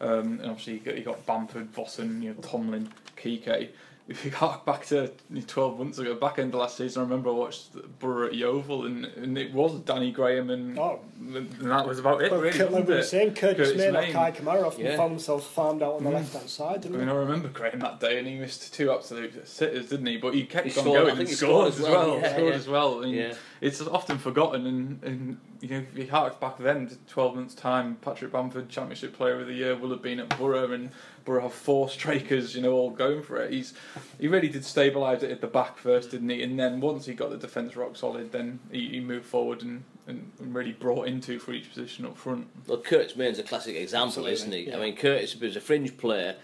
um, 0.01 0.39
and 0.39 0.45
obviously 0.45 0.73
he 0.73 0.79
got, 0.79 0.95
he 0.95 1.01
got 1.01 1.25
Bamford, 1.25 1.73
Vossen, 1.73 2.21
you 2.21 2.29
know, 2.29 2.41
Tomlin, 2.41 2.89
Kike. 3.17 3.69
If 4.05 4.25
you 4.25 4.31
got 4.31 4.65
back 4.65 4.85
to 4.87 5.11
12 5.47 5.79
months 5.79 5.97
ago, 5.97 6.13
back 6.15 6.37
end 6.37 6.53
of 6.53 6.59
last 6.59 6.75
season, 6.75 6.99
I 7.01 7.03
remember 7.05 7.29
I 7.29 7.33
watched 7.33 7.69
Boro 7.99 8.27
at 8.27 8.33
Yeovil, 8.33 8.85
and, 8.85 9.05
and 9.05 9.37
it 9.37 9.53
was 9.53 9.79
Danny 9.79 10.11
Graham, 10.11 10.49
and, 10.49 10.77
Oh. 10.77 10.99
and 11.21 11.49
that 11.71 11.87
was 11.87 11.99
about 11.99 12.21
it, 12.21 12.29
Well, 12.29 12.41
really. 12.41 12.51
Kurt, 12.57 12.71
like 12.73 12.81
wasn't 12.81 12.89
we 12.89 12.95
were 12.95 13.03
saying, 13.03 13.35
Curtis, 13.35 13.69
Curtis 13.69 13.77
Main 13.77 13.89
or 13.95 14.01
Main. 14.01 14.11
Kei 14.11 14.41
Kamara 14.41 14.65
often 14.65 14.83
Yeah. 14.85 14.97
found 14.97 15.13
themselves 15.13 15.45
farmed 15.45 15.81
out 15.81 15.93
on 15.93 16.03
the 16.03 16.09
mm. 16.09 16.15
left 16.15 16.33
hand 16.33 16.49
side, 16.49 16.75
I 16.75 16.77
didn't 16.79 16.97
mean, 16.97 17.05
they? 17.07 17.13
I 17.13 17.15
remember 17.15 17.47
Graham 17.47 17.79
that 17.79 18.01
day, 18.01 18.19
and 18.19 18.27
he 18.27 18.35
missed 18.35 18.73
two 18.73 18.91
absolute 18.91 19.47
sitters, 19.47 19.87
didn't 19.87 20.05
he? 20.07 20.17
But 20.17 20.33
he 20.33 20.43
kept 20.47 20.67
He 20.67 20.71
on 20.77 20.83
scored- 20.83 20.99
going 21.05 21.17
and 21.19 21.27
he 21.29 21.33
scored, 21.33 21.49
scored 21.51 21.67
as 21.73 21.79
as 21.79 21.85
well. 21.89 22.07
well, 22.09 22.19
yeah, 22.19 22.33
scored 22.33 22.49
yeah. 22.49 22.55
as 22.59 22.67
well. 22.67 23.01
And 23.03 23.11
Yeah. 23.13 23.33
It's 23.61 23.81
often 23.81 24.17
forgotten, 24.17 24.67
and, 24.67 25.03
and 25.03 25.37
you 25.63 25.69
know, 25.69 25.85
if 25.93 25.97
you 25.97 26.07
hark 26.11 26.41
back 26.41 26.57
then 26.57 26.89
to 26.89 26.97
12 27.07 27.35
months' 27.37 27.55
time, 27.55 27.95
Patrick 28.01 28.33
Bamford, 28.33 28.67
Championship 28.67 29.15
Player 29.15 29.39
of 29.39 29.47
the 29.47 29.53
Year, 29.53 29.77
will 29.77 29.91
have 29.91 30.01
been 30.01 30.19
at 30.19 30.37
Boro, 30.37 30.73
and 30.73 30.91
Boro 31.23 31.43
have 31.43 31.53
four 31.53 31.87
strikers, 31.89 32.53
you 32.53 32.61
know, 32.61 32.73
all 32.73 32.89
going 32.89 33.23
for 33.23 33.37
it. 33.37 33.53
He's 33.53 33.73
he 34.19 34.27
really 34.27 34.49
did 34.49 34.63
stabilise 34.63 35.23
it 35.23 35.31
at 35.31 35.39
the 35.39 35.47
back 35.47 35.77
first, 35.77 36.11
didn't 36.11 36.27
he? 36.27 36.43
And 36.43 36.59
then 36.59 36.81
once 36.81 37.05
he 37.05 37.13
got 37.13 37.29
the 37.29 37.37
defence 37.37 37.77
rock 37.77 37.95
solid, 37.95 38.33
then 38.33 38.59
he, 38.73 38.89
he 38.89 38.99
moved 38.99 39.25
forward 39.25 39.61
and, 39.61 39.85
and 40.05 40.29
really 40.37 40.73
brought 40.73 41.07
into 41.07 41.39
for 41.39 41.53
each 41.53 41.69
position 41.69 42.05
up 42.05 42.17
front. 42.17 42.47
Well, 42.67 42.79
Curtis 42.79 43.15
Main's 43.15 43.39
a 43.39 43.43
classic 43.43 43.77
example, 43.77 44.07
Absolutely, 44.07 44.33
isn't 44.33 44.51
he? 44.51 44.67
yeah. 44.67 44.75
I 44.75 44.81
mean, 44.81 44.97
Curtis 44.97 45.39
was 45.39 45.55
a 45.55 45.61
fringe 45.61 45.95
player, 45.95 46.35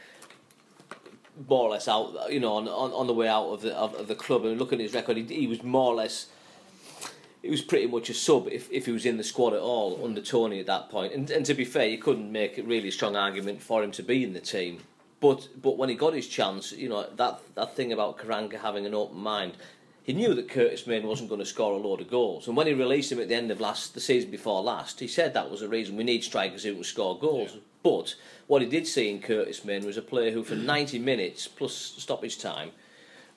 more 1.50 1.68
or 1.68 1.72
less 1.72 1.90
out, 1.90 2.32
you 2.32 2.40
know, 2.40 2.54
on 2.54 2.70
on, 2.70 2.94
on 2.94 3.06
the 3.06 3.14
way 3.14 3.28
out 3.28 3.50
of 3.50 3.64
the 3.64 3.76
of, 3.76 3.96
of 3.96 4.08
the 4.08 4.16
club. 4.16 4.46
And 4.46 4.58
looking 4.58 4.80
at 4.80 4.84
his 4.84 4.94
record, 4.94 5.18
he, 5.18 5.24
he 5.26 5.46
was 5.48 5.62
more 5.62 5.92
or 5.92 5.96
less. 5.96 6.28
He 7.42 7.50
was 7.50 7.62
pretty 7.62 7.88
much 7.88 8.10
a 8.10 8.14
sub 8.14 8.48
if, 8.50 8.70
if 8.72 8.86
he 8.86 8.92
was 8.92 9.06
in 9.06 9.18
the 9.18 9.24
squad 9.24 9.54
at 9.54 9.62
all 9.62 10.04
under 10.04 10.22
Tony 10.22 10.60
at 10.60 10.66
that 10.66 10.90
point. 10.90 11.14
And, 11.14 11.30
and 11.32 11.46
to 11.46 11.54
be 11.54 11.64
fair, 11.64 11.88
you 11.88 11.98
couldn't 11.98 12.32
make 12.32 12.58
a 12.58 12.64
really 12.64 12.92
strong 12.92 13.16
argument 13.16 13.62
for 13.62 13.84
him 13.84 13.92
to 13.92 14.04
be 14.04 14.24
in 14.24 14.34
the 14.34 14.42
team. 14.42 14.82
But 15.20 15.50
but 15.62 15.78
when 15.78 15.90
he 15.90 15.96
got 15.96 16.14
his 16.14 16.28
chance, 16.28 16.72
you 16.72 16.90
know 16.90 17.06
that 17.16 17.42
that 17.56 17.76
thing 17.76 17.92
about 17.92 18.18
Karanka 18.18 18.60
having 18.60 18.86
an 18.86 18.94
open 18.94 19.20
mind, 19.20 19.54
he 20.04 20.14
knew 20.14 20.34
that 20.34 20.50
Curtis 20.50 20.88
Main 20.88 21.06
wasn't 21.06 21.30
going 21.30 21.40
to 21.40 21.46
score 21.46 21.74
a 21.74 21.78
load 21.78 22.02
of 22.02 22.10
goals. 22.10 22.48
And 22.48 22.56
when 22.56 22.68
he 22.68 22.74
released 22.74 23.12
him 23.12 23.20
at 23.20 23.28
the 23.28 23.36
end 23.36 23.52
of 23.52 23.60
last 23.60 23.94
the 23.94 24.00
season 24.00 24.32
before 24.32 24.62
last, 24.62 25.00
he 25.00 25.08
said 25.08 25.34
that 25.34 25.52
was 25.52 25.60
the 25.60 25.68
reason 25.68 25.98
we 25.98 26.04
need 26.04 26.24
strikers 26.24 26.64
who 26.64 26.74
can 26.74 26.84
score 26.84 27.20
goals. 27.20 27.58
But 27.84 28.16
what 28.48 28.62
he 28.62 28.68
did 28.68 28.88
see 28.88 29.10
in 29.10 29.22
Curtis 29.22 29.64
Main 29.64 29.86
was 29.86 29.98
a 29.98 30.02
player 30.02 30.32
who, 30.32 30.44
for 30.44 30.56
90 30.56 31.00
minutes 31.00 31.48
plus 31.48 31.74
stoppage 31.74 32.40
time, 32.40 32.72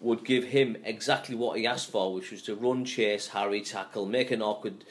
would 0.02 0.24
give 0.24 0.44
him 0.44 0.76
exactly 0.84 1.34
what 1.34 1.58
he 1.58 1.66
asked 1.66 1.90
for, 1.90 2.12
which 2.12 2.30
was 2.30 2.42
to 2.42 2.54
run, 2.54 2.84
chase, 2.84 3.28
harry, 3.28 3.60
tackle, 3.60 4.04
make 4.04 4.30
an 4.30 4.42
awkward, 4.42 4.84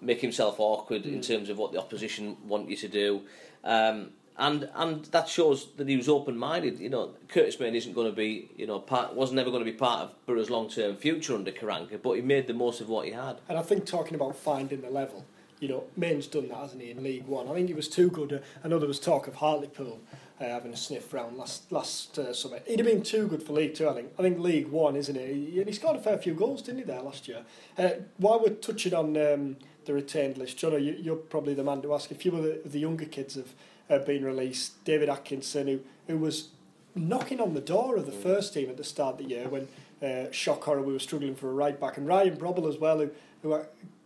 make 0.00 0.20
himself 0.20 0.56
awkward 0.58 1.04
in 1.04 1.20
terms 1.20 1.48
of 1.50 1.58
what 1.58 1.72
the 1.72 1.78
opposition 1.78 2.36
want 2.46 2.68
you 2.68 2.76
to 2.76 2.88
do. 2.88 3.22
Um, 3.62 4.10
and 4.36 4.68
and 4.74 5.04
that 5.06 5.28
shows 5.28 5.68
that 5.76 5.88
he 5.88 5.96
was 5.96 6.08
open 6.08 6.36
minded. 6.36 6.80
You 6.80 6.90
know, 6.90 7.10
Curtis 7.28 7.60
Main 7.60 7.74
isn't 7.74 7.92
going 7.92 8.10
to 8.10 8.16
be, 8.16 8.50
you 8.56 8.66
know, 8.66 8.80
part 8.80 9.14
wasn't 9.14 9.36
never 9.36 9.50
going 9.50 9.64
to 9.64 9.70
be 9.70 9.76
part 9.76 10.00
of 10.00 10.26
Boro's 10.26 10.50
long 10.50 10.68
term 10.68 10.96
future 10.96 11.34
under 11.34 11.52
Karanka, 11.52 12.02
but 12.02 12.14
he 12.14 12.22
made 12.22 12.46
the 12.46 12.54
most 12.54 12.80
of 12.80 12.88
what 12.88 13.06
he 13.06 13.12
had. 13.12 13.36
And 13.48 13.56
I 13.56 13.62
think 13.62 13.86
talking 13.86 14.16
about 14.16 14.34
finding 14.34 14.80
the 14.80 14.90
level, 14.90 15.24
you 15.60 15.68
know, 15.68 15.84
Main's 15.96 16.26
done 16.26 16.48
that, 16.48 16.56
hasn't 16.56 16.82
he, 16.82 16.90
in 16.90 17.02
League 17.02 17.26
One? 17.26 17.48
I 17.48 17.54
think 17.54 17.68
he 17.68 17.74
was 17.74 17.88
too 17.88 18.10
good. 18.10 18.42
I 18.64 18.68
know 18.68 18.78
there 18.80 18.88
was 18.88 18.98
talk 18.98 19.28
of 19.28 19.36
Hartlepool 19.36 20.00
uh, 20.40 20.44
having 20.44 20.72
a 20.72 20.76
sniff 20.76 21.12
round 21.12 21.36
last 21.36 21.70
last 21.70 22.18
uh, 22.18 22.32
summer. 22.32 22.60
He'd 22.66 22.80
have 22.80 22.88
been 22.88 23.02
too 23.02 23.26
good 23.28 23.42
for 23.42 23.52
League 23.52 23.74
Two, 23.74 23.88
I 23.88 23.94
think. 23.94 24.12
I 24.18 24.22
think 24.22 24.38
League 24.38 24.68
One, 24.68 24.96
isn't 24.96 25.16
it? 25.16 25.34
He, 25.34 25.58
and 25.58 25.68
he 25.68 25.72
scored 25.72 25.96
a 25.96 26.00
fair 26.00 26.18
few 26.18 26.34
goals, 26.34 26.62
didn't 26.62 26.78
he, 26.78 26.84
there 26.84 27.02
last 27.02 27.28
year? 27.28 27.44
Uh, 27.78 27.90
while 28.18 28.40
we're 28.40 28.54
touching 28.54 28.94
on 28.94 29.16
um, 29.16 29.56
the 29.84 29.94
retained 29.94 30.36
list, 30.36 30.58
Jono, 30.58 30.82
you, 30.82 30.96
you're 30.98 31.16
probably 31.16 31.54
the 31.54 31.64
man 31.64 31.82
to 31.82 31.94
ask. 31.94 32.10
A 32.10 32.14
few 32.14 32.34
of 32.36 32.42
the, 32.42 32.60
the 32.64 32.80
younger 32.80 33.04
kids 33.04 33.36
have 33.36 33.54
uh, 33.88 34.04
been 34.04 34.24
released. 34.24 34.84
David 34.84 35.08
Atkinson, 35.08 35.68
who, 35.68 35.80
who 36.08 36.18
was 36.18 36.48
knocking 36.94 37.40
on 37.40 37.54
the 37.54 37.60
door 37.60 37.96
of 37.96 38.06
the 38.06 38.12
first 38.12 38.54
team 38.54 38.70
at 38.70 38.76
the 38.76 38.84
start 38.84 39.14
of 39.14 39.18
the 39.18 39.34
year 39.34 39.48
when 39.48 39.68
uh, 40.02 40.30
shock 40.30 40.62
horror 40.64 40.82
we 40.82 40.92
were 40.92 40.98
struggling 40.98 41.34
for 41.34 41.50
a 41.50 41.54
right 41.54 41.80
back, 41.80 41.96
and 41.96 42.06
Ryan 42.06 42.36
Brobbel 42.36 42.68
as 42.68 42.78
well, 42.78 42.98
who, 42.98 43.10
who 43.42 43.60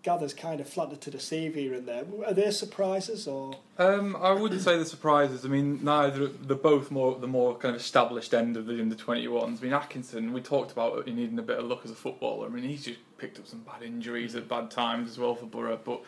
gathers 0.09 0.33
kind 0.33 0.59
of 0.59 0.67
flattered 0.67 1.03
to 1.03 1.11
deceive 1.11 1.55
here 1.55 1.75
and 1.75 1.87
there. 1.87 2.03
Are 2.27 2.33
there 2.33 2.51
surprises 2.51 3.29
or? 3.29 3.59
Um, 3.77 4.17
I 4.17 4.33
wouldn't 4.33 4.63
say 4.63 4.79
the 4.79 4.87
surprises. 4.87 5.45
I 5.45 5.49
mean, 5.49 5.85
neither 5.85 6.29
they're 6.29 6.57
both 6.57 6.91
more 6.91 7.19
the 7.19 7.27
more 7.27 7.55
kind 7.59 7.75
of 7.75 7.81
established 7.83 8.33
end 8.33 8.57
of 8.57 8.65
the 8.65 8.81
under 8.81 8.95
twenty 8.95 9.29
ones. 9.29 9.61
I 9.61 9.65
mean, 9.65 9.75
Atkinson, 9.75 10.33
we 10.33 10.41
talked 10.41 10.73
about 10.73 11.07
needing 11.07 11.39
a 11.39 11.43
bit 11.43 11.59
of 11.59 11.67
luck 11.67 11.83
as 11.85 11.91
a 11.91 11.95
footballer. 11.95 12.47
I 12.47 12.49
mean, 12.49 12.65
he's 12.65 12.87
just 12.87 13.01
picked 13.19 13.39
up 13.39 13.47
some 13.47 13.61
bad 13.61 13.83
injuries 13.83 14.35
at 14.35 14.49
bad 14.49 14.71
times 14.71 15.11
as 15.11 15.19
well 15.19 15.35
for 15.35 15.45
Boro, 15.47 15.79
but. 15.85 16.03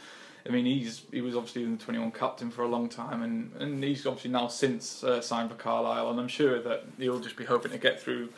I 0.48 0.48
mean, 0.48 0.64
he's 0.64 1.02
he 1.12 1.20
was 1.20 1.36
obviously 1.36 1.64
in 1.64 1.76
the 1.76 1.84
21 1.84 2.12
captain 2.12 2.50
for 2.50 2.62
a 2.62 2.66
long 2.66 2.88
time, 2.88 3.20
and, 3.20 3.52
and 3.60 3.84
he's 3.84 4.06
obviously 4.06 4.30
now 4.30 4.48
since 4.48 5.04
uh, 5.04 5.20
signed 5.20 5.50
for 5.50 5.56
Carlisle, 5.56 6.08
and 6.08 6.18
I'm 6.18 6.28
sure 6.28 6.62
that 6.62 6.84
he'll 6.96 7.20
just 7.20 7.36
be 7.36 7.44
hoping 7.44 7.72
to 7.72 7.76
get 7.76 8.00
through 8.00 8.30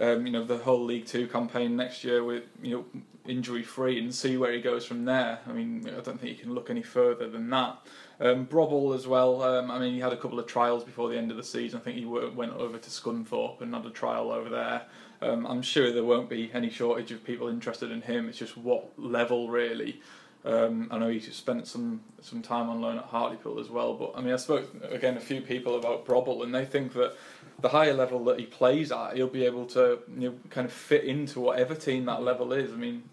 um, 0.00 0.26
you 0.26 0.32
know, 0.32 0.42
the 0.42 0.56
whole 0.56 0.82
League 0.82 1.04
Two 1.04 1.26
campaign 1.26 1.76
next 1.76 2.02
year 2.02 2.24
with 2.24 2.44
you 2.62 2.76
know 2.76 3.02
injury 3.26 3.62
free 3.62 3.98
and 3.98 4.14
see 4.14 4.36
where 4.36 4.52
he 4.52 4.60
goes 4.60 4.84
from 4.84 5.04
there. 5.04 5.40
I 5.46 5.52
mean, 5.52 5.86
I 5.88 6.00
don't 6.00 6.20
think 6.20 6.36
he 6.36 6.42
can 6.42 6.54
look 6.54 6.70
any 6.70 6.82
further 6.82 7.28
than 7.28 7.48
that. 7.50 7.78
Um, 8.20 8.46
Brobbel 8.46 8.94
as 8.94 9.06
well. 9.06 9.42
Um, 9.42 9.70
I 9.70 9.78
mean, 9.78 9.94
he 9.94 10.00
had 10.00 10.12
a 10.12 10.16
couple 10.16 10.38
of 10.38 10.46
trials 10.46 10.84
before 10.84 11.08
the 11.08 11.16
end 11.16 11.30
of 11.30 11.36
the 11.36 11.44
season. 11.44 11.80
I 11.80 11.82
think 11.82 11.96
he 11.96 12.04
went 12.04 12.52
over 12.52 12.78
to 12.78 12.90
Scunthorpe 12.90 13.60
and 13.60 13.74
had 13.74 13.86
a 13.86 13.90
trial 13.90 14.30
over 14.30 14.48
there. 14.48 14.82
Um, 15.22 15.46
I'm 15.46 15.62
sure 15.62 15.90
there 15.90 16.04
won't 16.04 16.28
be 16.28 16.50
any 16.52 16.70
shortage 16.70 17.10
of 17.12 17.24
people 17.24 17.48
interested 17.48 17.90
in 17.90 18.02
him. 18.02 18.28
It's 18.28 18.38
just 18.38 18.56
what 18.56 18.98
level 18.98 19.48
really. 19.48 20.00
Um, 20.44 20.88
I 20.90 20.98
know 20.98 21.08
he 21.08 21.20
spent 21.20 21.66
some 21.66 22.02
some 22.20 22.42
time 22.42 22.68
on 22.68 22.82
loan 22.82 22.98
at 22.98 23.04
Hartlepool 23.04 23.58
as 23.58 23.70
well. 23.70 23.94
But 23.94 24.12
I 24.14 24.20
mean, 24.20 24.34
I 24.34 24.36
spoke 24.36 24.68
again 24.90 25.16
a 25.16 25.20
few 25.20 25.40
people 25.40 25.78
about 25.78 26.04
Brobbel, 26.04 26.42
and 26.42 26.54
they 26.54 26.66
think 26.66 26.92
that 26.92 27.16
the 27.60 27.70
higher 27.70 27.94
level 27.94 28.22
that 28.24 28.38
he 28.38 28.44
plays 28.44 28.92
at, 28.92 29.16
he'll 29.16 29.26
be 29.26 29.46
able 29.46 29.64
to 29.66 30.00
you 30.18 30.30
know, 30.30 30.34
kind 30.50 30.66
of 30.66 30.72
fit 30.72 31.04
into 31.04 31.40
whatever 31.40 31.74
team 31.74 32.04
that 32.06 32.22
level 32.22 32.52
is. 32.52 32.72
I 32.72 32.76
mean, 32.76 33.04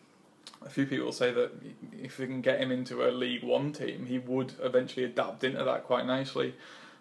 a 0.66 0.70
few 0.70 0.86
people 0.86 1.12
say 1.12 1.32
that 1.32 1.52
if 2.02 2.20
we 2.20 2.28
can 2.28 2.42
get 2.42 2.60
him 2.60 2.72
into 2.72 3.08
a 3.08 3.10
League 3.10 3.44
One 3.44 3.74
team, 3.74 4.06
he 4.06 4.20
would 4.20 4.54
eventually 4.62 5.06
adapt 5.06 5.44
into 5.44 5.64
that 5.64 5.86
quite 5.86 6.06
nicely. 6.06 6.56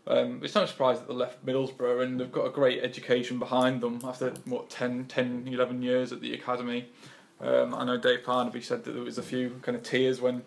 Um, 0.06 0.40
it's 0.42 0.54
no 0.54 0.64
surprise 0.66 0.98
that 0.98 1.08
they 1.08 1.14
left 1.14 1.44
Middlesbrough 1.44 2.02
and 2.02 2.18
they've 2.18 2.32
got 2.32 2.46
a 2.46 2.50
great 2.50 2.82
education 2.82 3.38
behind 3.38 3.80
them 3.80 4.00
after 4.02 4.30
what 4.46 4.70
10, 4.70 5.06
10 5.06 5.46
11 5.46 5.82
years 5.82 6.12
at 6.12 6.20
the 6.20 6.32
academy. 6.32 6.88
Um, 7.40 7.74
I 7.74 7.84
know 7.84 7.96
Dave 7.96 8.24
Parnaby 8.24 8.62
said 8.62 8.84
that 8.84 8.92
there 8.92 9.02
was 9.02 9.18
a 9.18 9.22
few 9.22 9.60
kind 9.62 9.76
of 9.76 9.82
tears 9.82 10.20
when 10.20 10.42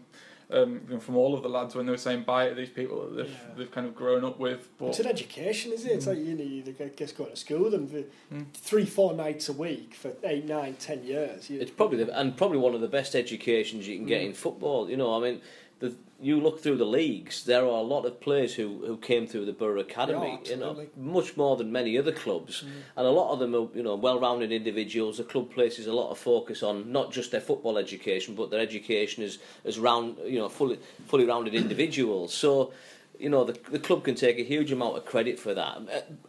um, 0.54 1.00
from 1.00 1.16
all 1.16 1.34
of 1.34 1.44
the 1.44 1.50
lads 1.50 1.76
when 1.76 1.86
they 1.86 1.92
were 1.92 1.98
saying 1.98 2.24
bye 2.24 2.50
to 2.50 2.56
these 2.56 2.70
people 2.70 3.08
that 3.08 3.16
they've, 3.16 3.32
yeah. 3.32 3.56
they've 3.58 3.72
kind 3.72 3.88
of 3.88 3.96
grown 3.96 4.24
up 4.24 4.40
with. 4.40 4.70
But 4.78 4.90
it's 4.90 5.00
an 5.00 5.08
education, 5.08 5.74
is 5.74 5.86
it? 5.86 5.92
It's 5.92 6.08
like 6.08 6.20
you 6.20 6.36
know, 6.36 6.44
you 6.44 6.64
just 6.96 7.18
going 7.18 7.32
to 7.32 7.36
school 7.36 7.70
them 7.70 7.88
for 7.88 8.04
mm. 8.34 8.46
three, 8.54 8.86
four 8.86 9.14
nights 9.14 9.50
a 9.50 9.54
week 9.54 9.94
for 9.94 10.14
eight, 10.24 10.46
nine, 10.46 10.76
ten 10.76 11.04
years. 11.04 11.50
You, 11.50 11.60
it's 11.60 11.72
probably 11.72 12.04
the, 12.04 12.20
and 12.20 12.38
probably 12.38 12.58
one 12.58 12.76
of 12.76 12.82
the 12.82 12.88
best 12.88 13.16
educations 13.16 13.88
you 13.88 13.98
can 13.98 14.06
get 14.06 14.22
mm. 14.22 14.28
in 14.28 14.34
football. 14.34 14.90
You 14.90 14.98
know, 14.98 15.16
I 15.16 15.20
mean, 15.20 15.42
the, 15.80 15.96
you 16.24 16.40
look 16.40 16.62
through 16.62 16.78
the 16.78 16.86
leagues, 16.86 17.44
there 17.44 17.64
are 17.64 17.66
a 17.66 17.82
lot 17.82 18.06
of 18.06 18.22
players 18.22 18.56
who, 18.56 18.86
who 18.86 18.98
came 18.98 19.28
through 19.28 19.46
the 19.46 19.52
Boro 19.52 19.82
Academy, 19.82 20.40
yeah, 20.46 20.52
you 20.52 20.58
know, 20.58 20.88
much 20.96 21.36
more 21.36 21.58
than 21.58 21.72
many 21.72 21.98
other 21.98 22.12
clubs. 22.12 22.64
Mm. 22.64 22.70
And 22.98 23.08
a 23.08 23.12
lot 23.12 23.34
of 23.34 23.40
them 23.40 23.54
are, 23.54 23.68
you 23.76 23.84
know, 23.84 23.96
well-rounded 23.96 24.52
individuals. 24.52 25.18
The 25.18 25.26
club 25.26 25.52
places 25.52 25.86
a 25.88 25.94
lot 25.94 26.12
of 26.12 26.18
focus 26.18 26.64
on 26.64 26.92
not 26.92 27.12
just 27.12 27.32
their 27.32 27.42
football 27.42 27.78
education, 27.78 28.36
but 28.36 28.50
their 28.52 28.62
education 28.62 29.24
as, 29.24 29.38
as 29.66 29.78
round, 29.78 30.18
you 30.26 30.40
know, 30.40 30.50
fully, 30.50 30.80
fully 31.08 31.26
rounded 31.26 31.54
individuals. 31.54 32.34
So, 32.34 32.72
you 33.20 33.30
know, 33.30 33.44
the, 33.44 33.58
the 33.70 33.80
club 33.80 34.04
can 34.04 34.16
take 34.16 34.40
a 34.40 34.44
huge 34.44 34.72
amount 34.72 34.98
of 34.98 35.06
credit 35.06 35.40
for 35.40 35.54
that. 35.54 35.80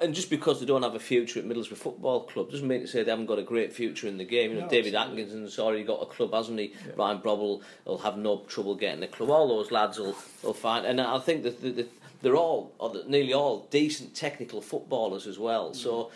And 0.00 0.14
just 0.14 0.30
because 0.30 0.60
they 0.60 0.66
don't 0.66 0.82
have 0.82 0.94
a 0.94 1.00
future 1.00 1.40
at 1.40 1.46
Middlesbrough 1.46 1.76
Football 1.76 2.24
Club 2.24 2.50
doesn't 2.50 2.68
mean 2.68 2.82
to 2.82 2.86
say 2.86 3.02
they 3.02 3.10
haven't 3.10 3.26
got 3.26 3.38
a 3.38 3.42
great 3.42 3.72
future 3.72 4.06
in 4.06 4.18
the 4.18 4.24
game. 4.24 4.50
You 4.50 4.56
know, 4.58 4.62
no, 4.64 4.68
David 4.68 4.94
absolutely. 4.94 5.22
Atkinson's 5.22 5.58
already 5.58 5.84
got 5.84 6.02
a 6.02 6.06
club, 6.06 6.32
hasn't 6.32 6.58
he? 6.58 6.74
Yeah. 6.86 6.92
Ryan 6.96 7.18
Brobbel 7.18 7.62
will 7.84 7.98
have 7.98 8.18
no 8.18 8.42
trouble 8.48 8.74
getting 8.74 9.02
a 9.02 9.08
club. 9.08 9.30
All 9.30 9.48
those 9.48 9.70
lads 9.70 9.98
will, 9.98 10.16
will 10.42 10.54
find. 10.54 10.86
And 10.86 11.00
I 11.00 11.18
think 11.18 11.42
that 11.44 11.60
the, 11.62 11.70
the, 11.70 11.88
they're 12.22 12.36
all, 12.36 12.72
or 12.78 12.94
nearly 13.08 13.32
all, 13.32 13.66
decent 13.70 14.14
technical 14.14 14.60
footballers 14.60 15.26
as 15.26 15.38
well. 15.38 15.70
Mm. 15.70 15.76
So, 15.76 16.10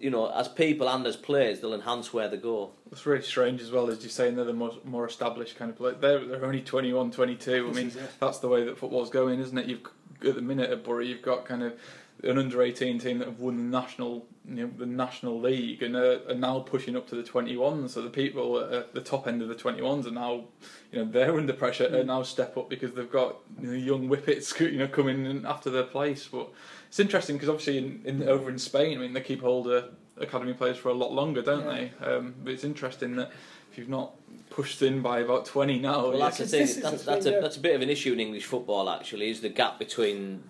you 0.00 0.10
know, 0.10 0.30
as 0.30 0.48
people 0.48 0.88
and 0.88 1.06
as 1.06 1.16
players, 1.16 1.60
they'll 1.60 1.74
enhance 1.74 2.12
where 2.12 2.28
they 2.28 2.36
go. 2.36 2.70
It's 2.92 3.06
really 3.06 3.22
strange 3.22 3.60
as 3.60 3.70
well 3.70 3.90
as 3.90 4.02
you're 4.02 4.10
saying 4.10 4.36
they're 4.36 4.44
the 4.44 4.52
more, 4.52 4.72
more 4.84 5.06
established 5.06 5.56
kind 5.56 5.70
of 5.70 5.76
player. 5.76 5.94
They're, 5.94 6.24
they're 6.24 6.44
only 6.44 6.62
21, 6.62 7.10
22. 7.10 7.68
I 7.68 7.72
mean, 7.72 7.92
that's 8.20 8.38
the 8.38 8.48
way 8.48 8.64
that 8.64 8.78
football's 8.78 9.10
going, 9.10 9.40
isn't 9.40 9.56
it? 9.56 9.66
You've 9.66 9.88
at 10.24 10.34
the 10.34 10.42
minute 10.42 10.70
at 10.70 10.82
Boro, 10.84 11.02
you've 11.02 11.22
got 11.22 11.44
kind 11.44 11.62
of 11.62 11.74
an 12.22 12.38
under 12.38 12.62
18 12.62 12.98
team 12.98 13.18
that 13.18 13.28
have 13.28 13.38
won 13.40 13.56
the 13.56 13.62
national 13.62 14.26
you 14.48 14.66
know, 14.66 14.70
the 14.78 14.86
national 14.86 15.40
league 15.40 15.82
and 15.82 15.96
are, 15.96 16.20
are, 16.28 16.34
now 16.34 16.60
pushing 16.60 16.96
up 16.96 17.06
to 17.08 17.14
the 17.14 17.22
21s 17.22 17.90
so 17.90 18.00
the 18.00 18.08
people 18.08 18.58
at 18.58 18.94
the 18.94 19.00
top 19.00 19.26
end 19.26 19.42
of 19.42 19.48
the 19.48 19.54
21s 19.54 20.06
are 20.06 20.10
now 20.12 20.44
you 20.92 20.98
know 20.98 21.04
they're 21.04 21.36
under 21.36 21.52
pressure 21.52 21.88
to 21.88 22.04
now 22.04 22.22
step 22.22 22.56
up 22.56 22.70
because 22.70 22.92
they've 22.92 23.10
got 23.10 23.36
you 23.60 23.68
know, 23.68 23.74
young 23.74 24.08
whippets 24.08 24.58
you 24.60 24.78
know 24.78 24.88
coming 24.88 25.44
after 25.44 25.68
their 25.68 25.82
place 25.82 26.26
but 26.26 26.48
it's 26.88 27.00
interesting 27.00 27.36
because 27.36 27.48
obviously 27.48 27.78
in, 27.78 28.02
in, 28.04 28.28
over 28.28 28.50
in 28.50 28.58
Spain 28.58 28.98
I 28.98 29.00
mean 29.00 29.12
they 29.12 29.20
keep 29.20 29.40
hold 29.40 29.68
of 29.68 29.90
academy 30.18 30.54
players 30.54 30.78
for 30.78 30.88
a 30.88 30.94
lot 30.94 31.12
longer 31.12 31.42
don't 31.42 31.64
yeah. 31.64 31.88
they 32.00 32.06
um, 32.06 32.34
but 32.42 32.52
it's 32.52 32.64
interesting 32.64 33.16
that 33.16 33.30
if 33.70 33.78
you've 33.78 33.88
not 33.88 34.12
pushed 34.50 34.80
in 34.80 35.02
by 35.02 35.20
about 35.20 35.44
20 35.44 35.78
now. 35.78 36.08
Well, 36.08 36.18
that's 36.18 36.38
the 36.38 36.46
thing. 36.46 36.66
That's, 36.80 37.04
that's, 37.04 37.26
a, 37.26 37.30
that's 37.42 37.56
a 37.56 37.60
bit 37.60 37.74
of 37.74 37.82
an 37.82 37.90
issue 37.90 38.12
in 38.12 38.20
English 38.20 38.46
football, 38.46 38.88
actually, 38.88 39.28
is 39.28 39.42
the 39.42 39.50
gap 39.50 39.78
between 39.78 40.42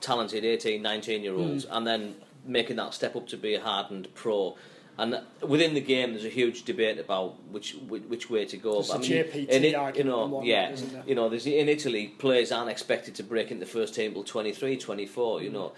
talented 0.00 0.44
18, 0.44 0.82
19 0.82 1.22
year 1.22 1.34
olds 1.34 1.64
mm. 1.64 1.76
and 1.76 1.86
then 1.86 2.16
making 2.44 2.76
that 2.76 2.92
step 2.92 3.16
up 3.16 3.28
to 3.28 3.36
be 3.36 3.54
a 3.54 3.60
hardened 3.60 4.08
pro. 4.14 4.56
And 4.96 5.20
within 5.42 5.74
the 5.74 5.80
game, 5.80 6.12
there's 6.12 6.24
a 6.24 6.28
huge 6.28 6.62
debate 6.64 6.98
about 6.98 7.42
which 7.50 7.74
which, 7.88 8.04
which 8.04 8.30
way 8.30 8.44
to 8.44 8.56
go. 8.56 8.78
It's 8.78 8.90
I 8.90 8.98
mean, 8.98 9.10
JPT 9.10 9.48
in 9.48 9.64
it, 9.64 9.96
you 9.96 10.04
know, 10.04 10.42
yeah, 10.44 10.76
you 11.04 11.16
know, 11.16 11.28
there's 11.28 11.46
in 11.46 11.68
Italy, 11.68 12.08
players 12.18 12.52
aren't 12.52 12.70
expected 12.70 13.16
to 13.16 13.24
break 13.24 13.50
into 13.50 13.64
the 13.64 13.70
first 13.70 13.94
team 13.94 14.12
till 14.12 14.22
23, 14.22 14.76
24, 14.76 15.42
you 15.42 15.50
mm. 15.50 15.52
know. 15.52 15.72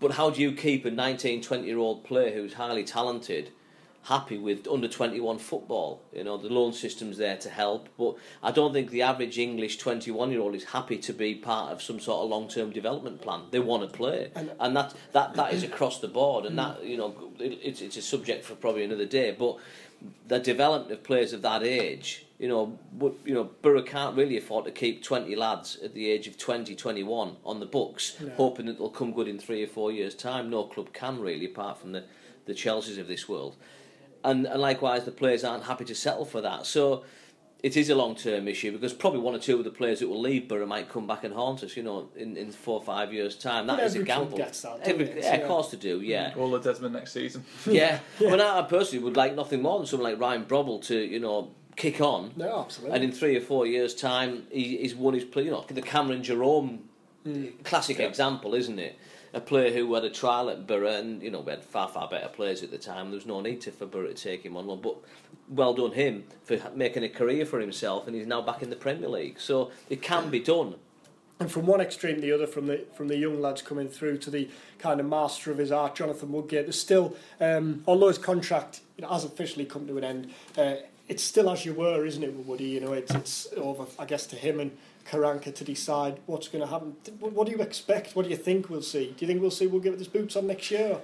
But 0.00 0.12
how 0.12 0.30
do 0.30 0.42
you 0.42 0.52
keep 0.52 0.84
a 0.84 0.90
19, 0.90 1.42
20 1.42 1.66
year 1.66 1.78
old 1.78 2.04
player 2.04 2.34
who's 2.34 2.54
highly 2.54 2.84
talented 2.84 3.52
happy 4.04 4.36
with 4.36 4.66
under 4.66 4.88
21 4.88 5.38
football. 5.38 6.02
You 6.12 6.24
know, 6.24 6.36
the 6.36 6.48
loan 6.48 6.72
system's 6.72 7.18
there 7.18 7.36
to 7.36 7.48
help, 7.48 7.88
but 7.96 8.16
I 8.42 8.50
don't 8.50 8.72
think 8.72 8.90
the 8.90 9.02
average 9.02 9.38
English 9.38 9.78
21 9.78 10.30
year 10.30 10.40
old 10.40 10.54
is 10.54 10.64
happy 10.64 10.98
to 10.98 11.12
be 11.12 11.34
part 11.34 11.72
of 11.72 11.82
some 11.82 12.00
sort 12.00 12.24
of 12.24 12.30
long 12.30 12.48
term 12.48 12.70
development 12.70 13.22
plan. 13.22 13.42
They 13.50 13.60
want 13.60 13.88
to 13.88 13.96
play, 13.96 14.30
and, 14.34 14.52
and 14.58 14.76
that, 14.76 14.94
that, 15.12 15.34
that 15.34 15.52
is 15.52 15.62
across 15.72 16.00
the 16.00 16.08
board, 16.08 16.46
and 16.46 16.58
that, 16.58 16.84
you 16.84 16.96
know, 16.96 17.14
it, 17.38 17.58
it's, 17.62 17.80
it's 17.80 17.96
a 17.96 18.02
subject 18.02 18.44
for 18.44 18.54
probably 18.54 18.84
another 18.84 19.06
day, 19.06 19.34
but 19.38 19.58
the 20.26 20.40
development 20.40 20.92
of 20.92 21.04
players 21.04 21.32
of 21.32 21.42
that 21.42 21.62
age, 21.62 22.26
you 22.40 22.48
know, 22.48 22.76
you 23.24 23.34
know, 23.34 23.44
Boro 23.62 23.82
can't 23.82 24.16
really 24.16 24.36
afford 24.36 24.64
to 24.64 24.72
keep 24.72 25.04
20 25.04 25.36
lads 25.36 25.78
at 25.84 25.94
the 25.94 26.10
age 26.10 26.26
of 26.26 26.36
20, 26.36 26.74
21 26.74 27.36
on 27.44 27.60
the 27.60 27.66
books, 27.66 28.16
no. 28.20 28.30
hoping 28.30 28.66
that 28.66 28.78
they'll 28.78 28.90
come 28.90 29.12
good 29.12 29.28
in 29.28 29.38
three 29.38 29.62
or 29.62 29.68
four 29.68 29.92
years' 29.92 30.16
time. 30.16 30.50
No 30.50 30.64
club 30.64 30.92
can 30.92 31.20
really, 31.20 31.46
apart 31.46 31.78
from 31.78 31.92
the, 31.92 32.02
the 32.46 32.52
Chelseas 32.52 32.98
of 32.98 33.06
this 33.06 33.28
world 33.28 33.54
and, 34.24 34.46
and 34.46 34.60
likewise 34.60 35.04
the 35.04 35.10
players 35.10 35.44
aren't 35.44 35.64
happy 35.64 35.84
to 35.84 35.94
settle 35.94 36.24
for 36.24 36.40
that. 36.40 36.66
So 36.66 37.04
it 37.62 37.76
is 37.76 37.90
a 37.90 37.94
long 37.94 38.16
term 38.16 38.48
issue 38.48 38.72
because 38.72 38.92
probably 38.92 39.20
one 39.20 39.34
or 39.34 39.38
two 39.38 39.56
of 39.56 39.64
the 39.64 39.70
players 39.70 40.00
that 40.00 40.08
will 40.08 40.20
leave 40.20 40.48
Boro 40.48 40.66
might 40.66 40.88
come 40.88 41.06
back 41.06 41.22
and 41.22 41.32
haunt 41.32 41.62
us, 41.62 41.76
you 41.76 41.82
know, 41.82 42.08
in, 42.16 42.36
in 42.36 42.50
four 42.50 42.80
or 42.80 42.84
five 42.84 43.12
years' 43.12 43.36
time. 43.36 43.68
That 43.68 43.80
is 43.80 43.94
a 43.94 44.02
gamble. 44.02 44.36
That, 44.36 44.80
every, 44.82 45.08
yeah, 45.08 45.20
yeah, 45.20 45.34
of 45.36 45.48
course 45.48 45.70
to 45.70 45.76
do, 45.76 46.00
yeah. 46.00 46.34
All 46.36 46.50
the 46.50 46.58
Desmond 46.58 46.94
next 46.94 47.12
season. 47.12 47.44
yeah. 47.66 48.00
yeah. 48.18 48.30
Well, 48.30 48.40
I 48.40 48.62
personally 48.62 49.04
would 49.04 49.16
like 49.16 49.34
nothing 49.34 49.62
more 49.62 49.78
than 49.78 49.86
someone 49.86 50.10
like 50.10 50.20
Ryan 50.20 50.44
Brobbel 50.44 50.82
to, 50.86 50.98
you 50.98 51.20
know, 51.20 51.52
kick 51.76 52.00
on. 52.00 52.32
No, 52.36 52.62
absolutely. 52.62 52.96
And 52.96 53.04
in 53.04 53.12
three 53.12 53.36
or 53.36 53.40
four 53.40 53.66
years' 53.66 53.94
time, 53.94 54.46
he, 54.50 54.78
he's 54.78 54.94
won 54.94 55.14
his, 55.14 55.24
you 55.36 55.50
know, 55.50 55.64
the 55.68 55.82
Cameron 55.82 56.22
Jerome 56.24 56.88
mm. 57.24 57.62
classic 57.62 58.00
example, 58.00 58.54
isn't 58.54 58.78
it? 58.78 58.98
A 59.34 59.40
player 59.40 59.72
who 59.72 59.92
had 59.94 60.04
a 60.04 60.10
trial 60.10 60.50
at 60.50 60.66
Boro, 60.66 60.88
and 60.88 61.22
you 61.22 61.30
know 61.30 61.40
we 61.40 61.50
had 61.50 61.64
far 61.64 61.88
far 61.88 62.08
better 62.08 62.28
players 62.28 62.62
at 62.62 62.70
the 62.70 62.78
time. 62.78 63.06
There 63.06 63.16
was 63.16 63.26
no 63.26 63.40
need 63.40 63.62
to, 63.62 63.72
for 63.72 63.86
Boro 63.86 64.08
to 64.08 64.14
take 64.14 64.44
him 64.44 64.56
on 64.56 64.66
loan, 64.66 64.82
but 64.82 64.96
well 65.48 65.72
done 65.72 65.92
him 65.92 66.24
for 66.44 66.58
making 66.74 67.02
a 67.02 67.08
career 67.08 67.46
for 67.46 67.58
himself, 67.58 68.06
and 68.06 68.14
he's 68.14 68.26
now 68.26 68.42
back 68.42 68.62
in 68.62 68.68
the 68.70 68.76
Premier 68.76 69.08
League. 69.08 69.40
So 69.40 69.70
it 69.88 70.02
can 70.02 70.28
be 70.28 70.40
done. 70.40 70.74
And 71.40 71.50
from 71.50 71.66
one 71.66 71.80
extreme 71.80 72.16
to 72.16 72.20
the 72.20 72.30
other, 72.30 72.46
from 72.46 72.66
the 72.66 72.84
from 72.94 73.08
the 73.08 73.16
young 73.16 73.40
lads 73.40 73.62
coming 73.62 73.88
through 73.88 74.18
to 74.18 74.30
the 74.30 74.48
kind 74.78 75.00
of 75.00 75.06
master 75.06 75.50
of 75.50 75.58
his 75.58 75.72
art, 75.72 75.94
Jonathan 75.94 76.30
Woodgate. 76.30 76.66
There's 76.66 76.80
still, 76.80 77.16
um, 77.40 77.82
although 77.86 78.08
his 78.08 78.18
contract 78.18 78.80
you 78.96 79.02
know, 79.02 79.08
has 79.08 79.24
officially 79.24 79.64
come 79.64 79.86
to 79.86 79.98
an 79.98 80.04
end, 80.04 80.30
uh, 80.56 80.74
it's 81.08 81.22
still 81.22 81.50
as 81.50 81.64
you 81.64 81.74
were, 81.74 82.04
isn't 82.06 82.22
it, 82.22 82.32
Woody? 82.46 82.66
You 82.66 82.80
know, 82.80 82.92
it's 82.92 83.12
it's 83.14 83.48
over, 83.56 83.86
I 83.98 84.04
guess, 84.04 84.26
to 84.26 84.36
him 84.36 84.60
and 84.60 84.76
Karanka 85.04 85.54
to 85.54 85.64
decide 85.64 86.20
what's 86.26 86.48
going 86.48 86.62
to 86.62 86.70
happen. 86.70 86.96
What 87.20 87.46
do 87.46 87.52
you 87.52 87.60
expect? 87.60 88.14
What 88.14 88.24
do 88.24 88.30
you 88.30 88.36
think 88.36 88.70
we'll 88.70 88.82
see? 88.82 89.14
Do 89.16 89.24
you 89.24 89.26
think 89.26 89.40
we'll 89.40 89.50
see 89.50 89.66
we'll 89.66 89.80
give 89.80 89.94
it 89.94 89.98
his 89.98 90.08
boots 90.08 90.36
on 90.36 90.46
next 90.46 90.70
year? 90.70 91.00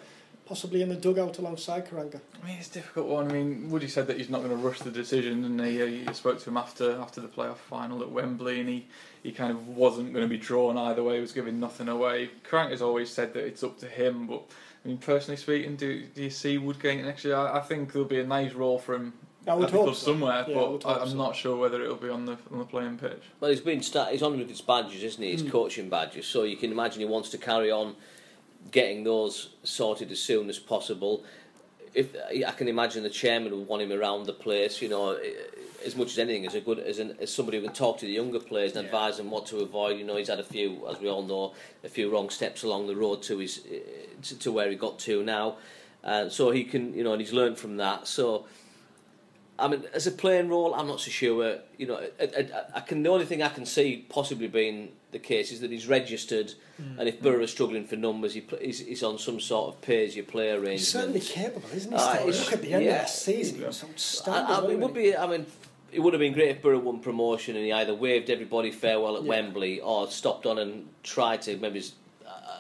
possibly 0.48 0.80
in 0.80 0.88
the 0.88 0.96
dugout 0.96 1.38
alongside 1.38 1.87
Karanka? 1.87 2.20
I 2.42 2.46
mean, 2.46 2.56
it's 2.58 2.70
a 2.70 2.74
difficult 2.74 3.06
one. 3.06 3.28
I 3.28 3.32
mean, 3.34 3.68
Woody 3.68 3.87
said 3.87 4.06
that 4.06 4.16
he's 4.16 4.30
not 4.30 4.38
going 4.38 4.50
to 4.50 4.56
rush 4.56 4.80
the 4.80 4.90
decision, 4.90 5.44
and 5.44 5.61
he, 5.61 6.04
he 6.04 6.14
spoke 6.14 6.40
to 6.40 6.50
him 6.50 6.56
after 6.56 6.98
after 6.98 7.20
the 7.20 7.28
playoff 7.28 7.58
final 7.58 8.00
at 8.02 8.11
Wembley, 8.11 8.61
and 8.61 8.68
he, 8.68 8.87
he 9.22 9.30
kind 9.30 9.52
of 9.52 9.68
wasn't 9.68 10.12
going 10.14 10.24
to 10.24 10.28
be 10.28 10.38
drawn 10.38 10.78
either 10.78 11.02
way. 11.02 11.16
He 11.16 11.20
was 11.20 11.32
giving 11.32 11.61
nothing 11.61 11.88
away. 11.88 12.30
Karanka's 12.48 12.82
always 12.82 13.11
said 13.11 13.34
that 13.34 13.44
it's 13.44 13.62
up 13.62 13.78
to 13.80 13.87
him, 13.87 14.26
but 14.26 14.42
I 14.84 14.88
mean, 14.88 14.98
personally 14.98 15.37
speaking, 15.37 15.76
do 15.76 16.04
do 16.14 16.22
you 16.22 16.30
see 16.30 16.56
Woodgate 16.56 17.04
next 17.04 17.24
year? 17.24 17.37
I, 17.37 17.58
I 17.58 17.61
think 17.61 17.92
there'll 17.92 18.08
be 18.08 18.20
a 18.20 18.26
nice 18.26 18.54
role 18.54 18.78
for 18.78 18.94
him 18.94 19.12
I 19.48 19.54
would 19.54 19.64
at 19.66 19.70
the 19.70 19.76
hope 19.78 19.84
club 19.87 19.96
so. 19.96 20.06
somewhere, 20.06 20.44
Yeah, 20.48 20.56
I 20.56 20.68
would 20.68 20.80
but 20.82 20.88
hope 20.88 20.98
I, 20.98 21.02
I'm 21.02 21.11
so. 21.11 21.16
not 21.16 21.34
sure 21.37 21.56
whether 21.56 21.82
it'll 21.82 21.96
be 21.96 22.08
on 22.08 22.24
the 22.26 22.37
on 22.52 22.58
the 22.58 22.64
playing 22.64 22.98
pitch. 22.98 23.22
Well, 23.40 23.50
he's 23.50 23.61
been 23.61 23.82
start, 23.82 24.12
he's 24.12 24.22
on 24.22 24.38
with 24.38 24.48
his 24.48 24.61
badges, 24.61 25.02
isn't 25.02 25.22
he? 25.22 25.32
His 25.32 25.42
Hmm. 25.42 25.48
coaching 25.50 25.88
badges. 25.88 26.26
So 26.26 26.42
you 26.44 26.56
can 26.56 26.70
imagine 26.72 27.00
he 27.00 27.06
wants 27.06 27.30
to 27.30 27.38
carry 27.38 27.70
on 27.70 27.96
getting 28.70 29.04
those 29.04 29.50
sorted 29.62 30.11
as 30.11 30.20
soon 30.20 30.48
as 30.48 30.58
possible. 30.58 31.24
If 31.94 32.14
I 32.46 32.50
can 32.52 32.68
imagine 32.68 33.02
the 33.02 33.11
chairman 33.11 33.56
would 33.56 33.66
want 33.66 33.82
him 33.82 33.92
around 33.92 34.26
the 34.26 34.32
place, 34.34 34.82
you 34.82 34.88
know, 34.90 35.12
eh, 35.12 35.30
as 35.87 35.96
much 35.96 36.08
as 36.12 36.18
anything, 36.18 36.46
as 36.46 36.54
a 36.54 36.61
good 36.61 36.78
as, 36.78 36.98
an, 36.98 37.16
as 37.20 37.32
somebody 37.32 37.58
who 37.58 37.64
can 37.64 37.72
talk 37.72 37.98
to 37.98 38.06
the 38.06 38.12
younger 38.12 38.40
players 38.40 38.76
and 38.76 38.84
advise 38.84 39.16
them 39.16 39.30
what 39.30 39.46
to 39.46 39.61
avoid. 39.61 39.98
You 39.98 40.04
know, 40.04 40.16
he's 40.16 40.28
had 40.28 40.38
a 40.38 40.44
few, 40.44 40.87
as 40.88 41.00
we 41.00 41.08
all 41.08 41.22
know, 41.22 41.54
a 41.82 41.88
few 41.88 42.11
wrong 42.11 42.28
steps 42.28 42.62
along 42.62 42.88
the 42.88 42.96
road 42.96 43.22
to 43.22 43.38
his 43.38 43.64
eh, 43.72 43.78
to, 44.22 44.38
to 44.40 44.52
where 44.52 44.68
he 44.68 44.76
got 44.76 44.98
to 45.00 45.22
now, 45.24 45.56
and 46.02 46.30
so 46.30 46.50
he 46.50 46.62
can, 46.64 46.92
you 46.94 47.02
know, 47.04 47.12
and 47.12 47.20
he's 47.22 47.32
learned 47.32 47.58
from 47.58 47.76
that. 47.78 48.06
So. 48.06 48.44
I 49.58 49.68
mean, 49.68 49.84
as 49.92 50.06
a 50.06 50.12
playing 50.12 50.48
role, 50.48 50.74
I'm 50.74 50.86
not 50.86 51.00
so 51.00 51.10
sure. 51.10 51.58
You 51.76 51.86
know, 51.88 52.00
I, 52.20 52.24
I, 52.24 52.48
I 52.76 52.80
can. 52.80 53.02
The 53.02 53.10
only 53.10 53.24
thing 53.26 53.42
I 53.42 53.48
can 53.48 53.66
see 53.66 54.06
possibly 54.08 54.46
being 54.46 54.92
the 55.10 55.18
case 55.18 55.50
is 55.52 55.60
that 55.60 55.70
he's 55.70 55.86
registered, 55.88 56.52
Hmm. 56.76 57.00
and 57.00 57.08
if 57.08 57.20
Boro 57.20 57.42
is 57.42 57.50
struggling 57.50 57.84
for 57.84 57.96
numbers, 57.96 58.34
he, 58.34 58.44
he's, 58.60 58.78
he's 58.80 59.02
on 59.02 59.18
some 59.18 59.40
sort 59.40 59.74
of 59.74 59.82
pay 59.82 60.06
as 60.06 60.14
you 60.14 60.22
play 60.22 60.50
arrangement. 60.50 60.78
He's 60.78 60.88
certainly 60.88 61.20
capable, 61.20 61.68
isn't 61.74 61.92
he? 61.92 61.98
Still? 61.98 62.26
Look 62.26 62.52
at 62.52 62.62
the 62.62 62.72
end 62.74 62.84
yeah. 62.84 62.90
of 62.92 62.98
last 63.02 63.22
season; 63.22 63.64
outstanding. 63.64 64.44
I, 64.54 64.60
I, 64.60 64.70
it 64.70 64.78
would 64.78 64.94
be. 64.94 65.16
I 65.16 65.26
mean, 65.26 65.46
it 65.90 66.00
would 66.00 66.12
have 66.12 66.20
been 66.20 66.34
great 66.34 66.50
if 66.50 66.62
Boro 66.62 66.78
won 66.78 67.00
promotion 67.00 67.56
and 67.56 67.64
he 67.64 67.72
either 67.72 67.94
waved 67.94 68.30
everybody 68.30 68.70
farewell 68.70 69.16
at 69.16 69.22
Yeah. 69.24 69.28
Wembley 69.30 69.80
or 69.80 70.08
stopped 70.10 70.46
on 70.46 70.58
and 70.58 70.86
tried 71.02 71.42
to 71.42 71.56
maybe 71.56 71.78
as, 71.78 71.92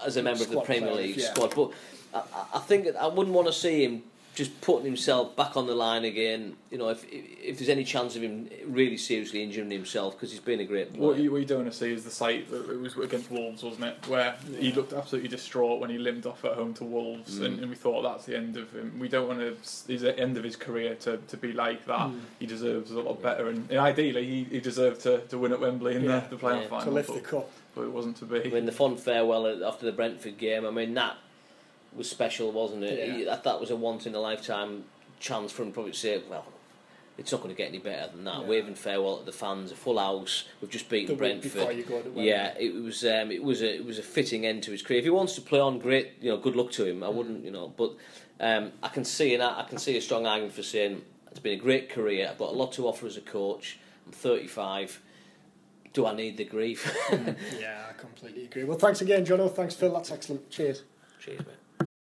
as 0.04 0.16
a 0.16 0.22
member 0.22 0.42
of 0.42 0.50
the 0.50 0.60
Premier 0.62 0.94
League 0.94 1.20
squad. 1.20 1.54
But 1.54 1.70
I, 2.14 2.22
I 2.54 2.58
think 2.60 2.88
I 2.96 3.06
wouldn't 3.06 3.36
want 3.36 3.46
to 3.46 3.52
see 3.52 3.84
him 3.84 4.02
just 4.38 4.60
putting 4.60 4.84
himself 4.84 5.34
back 5.34 5.56
on 5.56 5.66
the 5.66 5.74
line 5.74 6.04
again. 6.04 6.54
You 6.70 6.78
know, 6.78 6.90
if 6.90 7.04
if 7.10 7.58
there's 7.58 7.68
any 7.68 7.82
chance 7.82 8.14
of 8.14 8.22
him 8.22 8.48
really 8.66 8.96
seriously 8.96 9.42
injuring 9.42 9.68
himself 9.68 10.14
because 10.14 10.30
he's 10.30 10.38
been 10.40 10.60
a 10.60 10.64
great 10.64 10.92
player. 10.94 11.02
What 11.08 11.18
you, 11.18 11.32
what 11.32 11.38
you 11.38 11.44
don't 11.44 11.62
want 11.62 11.72
to 11.72 11.76
see 11.76 11.92
is 11.92 12.04
the 12.04 12.10
sight 12.12 12.48
that 12.52 12.70
it 12.70 12.80
was 12.80 12.96
against 12.96 13.32
Wolves, 13.32 13.64
wasn't 13.64 13.86
it? 13.86 14.06
Where 14.06 14.36
he 14.56 14.70
looked 14.70 14.92
absolutely 14.92 15.28
distraught 15.28 15.80
when 15.80 15.90
he 15.90 15.98
limped 15.98 16.24
off 16.24 16.44
at 16.44 16.52
home 16.52 16.72
to 16.74 16.84
Wolves, 16.84 17.40
mm. 17.40 17.46
and, 17.46 17.58
and 17.58 17.68
we 17.68 17.74
thought 17.74 18.02
that's 18.02 18.26
the 18.26 18.36
end 18.36 18.56
of 18.56 18.70
him. 18.72 18.96
We 19.00 19.08
don't 19.08 19.26
want 19.26 19.40
to 19.40 19.92
his 19.92 20.04
uh, 20.04 20.14
end 20.16 20.36
of 20.36 20.44
his 20.44 20.54
career 20.54 20.94
to, 21.00 21.16
to 21.16 21.36
be 21.36 21.52
like 21.52 21.84
that. 21.86 22.08
Mm. 22.08 22.20
He 22.38 22.46
deserves 22.46 22.92
a 22.92 23.00
lot 23.00 23.20
better, 23.20 23.48
and, 23.48 23.68
and 23.70 23.80
ideally 23.80 24.24
he, 24.24 24.44
he 24.44 24.60
deserved 24.60 25.00
to, 25.00 25.18
to 25.18 25.36
win 25.36 25.52
at 25.52 25.58
Wembley 25.58 25.96
in 25.96 26.04
Yeah. 26.04 26.20
the, 26.20 26.36
the 26.36 26.46
playoff 26.46 26.62
Yeah. 26.62 26.68
final. 26.68 26.84
to 26.84 26.90
lift 26.92 27.08
but, 27.08 27.14
the 27.16 27.28
cup. 27.28 27.50
but 27.74 27.82
it 27.82 27.90
wasn't 27.90 28.16
to 28.18 28.24
be. 28.24 28.44
I 28.44 28.48
mean, 28.50 28.66
the 28.66 28.72
fond 28.72 29.00
farewell 29.00 29.64
after 29.64 29.84
the 29.84 29.92
Brentford 29.92 30.38
game. 30.38 30.64
I 30.64 30.70
mean, 30.70 30.94
that 30.94 31.16
was 31.94 32.10
special, 32.10 32.52
wasn't 32.52 32.84
it? 32.84 33.26
Yeah. 33.26 33.36
That, 33.42 33.60
was 33.60 33.70
a 33.70 33.76
once 33.76 34.06
in 34.06 34.14
a 34.14 34.20
lifetime 34.20 34.84
chance 35.20 35.52
for 35.52 35.62
him 35.62 35.72
probably 35.72 35.92
to 35.92 35.98
say, 35.98 36.22
well, 36.28 36.46
it's 37.16 37.32
not 37.32 37.42
going 37.42 37.52
to 37.52 37.58
get 37.58 37.68
any 37.68 37.78
better 37.78 38.12
than 38.12 38.24
that. 38.24 38.40
Yeah. 38.42 38.46
Waving 38.46 38.76
farewell 38.76 39.18
to 39.18 39.24
the 39.24 39.32
fans, 39.32 39.72
a 39.72 39.74
full 39.74 39.98
house. 39.98 40.44
We've 40.60 40.70
just 40.70 40.88
beaten 40.88 41.14
The 41.14 41.18
Brentford. 41.18 41.76
you 41.76 41.82
go 41.82 42.00
to 42.00 42.12
yeah, 42.14 42.54
it 42.58 42.72
was. 42.74 43.04
Um, 43.04 43.32
it 43.32 43.42
was 43.42 43.60
a. 43.60 43.74
It 43.74 43.84
was 43.84 43.98
a 43.98 44.02
fitting 44.02 44.46
end 44.46 44.62
to 44.64 44.70
his 44.70 44.82
career. 44.82 45.00
If 45.00 45.04
he 45.04 45.10
wants 45.10 45.34
to 45.34 45.40
play 45.40 45.58
on, 45.58 45.80
great. 45.80 46.12
You 46.20 46.30
know, 46.30 46.36
good 46.36 46.54
luck 46.54 46.70
to 46.72 46.84
him. 46.86 47.02
I 47.02 47.08
wouldn't. 47.08 47.44
You 47.44 47.50
know, 47.50 47.72
but 47.76 47.96
um, 48.38 48.70
I 48.84 48.88
can 48.88 49.04
see 49.04 49.34
an, 49.34 49.40
I 49.40 49.64
can 49.64 49.78
see 49.78 49.96
a 49.96 50.00
strong 50.00 50.26
argument 50.26 50.54
for 50.54 50.62
saying 50.62 51.02
it's 51.30 51.40
been 51.40 51.58
a 51.58 51.62
great 51.62 51.90
career. 51.90 52.28
I've 52.30 52.38
got 52.38 52.50
a 52.50 52.56
lot 52.56 52.72
to 52.74 52.86
offer 52.86 53.06
as 53.06 53.16
a 53.16 53.20
coach. 53.20 53.78
I'm 54.06 54.12
35. 54.12 55.00
Do 55.92 56.06
I 56.06 56.14
need 56.14 56.36
the 56.36 56.44
grief? 56.44 56.94
Yeah, 57.58 57.86
I 57.88 57.92
completely 57.94 58.44
agree. 58.44 58.64
Well, 58.64 58.78
thanks 58.78 59.00
again, 59.00 59.24
Jono. 59.26 59.52
Thanks, 59.52 59.74
Phil. 59.74 59.92
That's 59.92 60.12
excellent. 60.12 60.48
Cheers. 60.50 60.84
Cheers, 61.18 61.40
mate. 61.40 61.57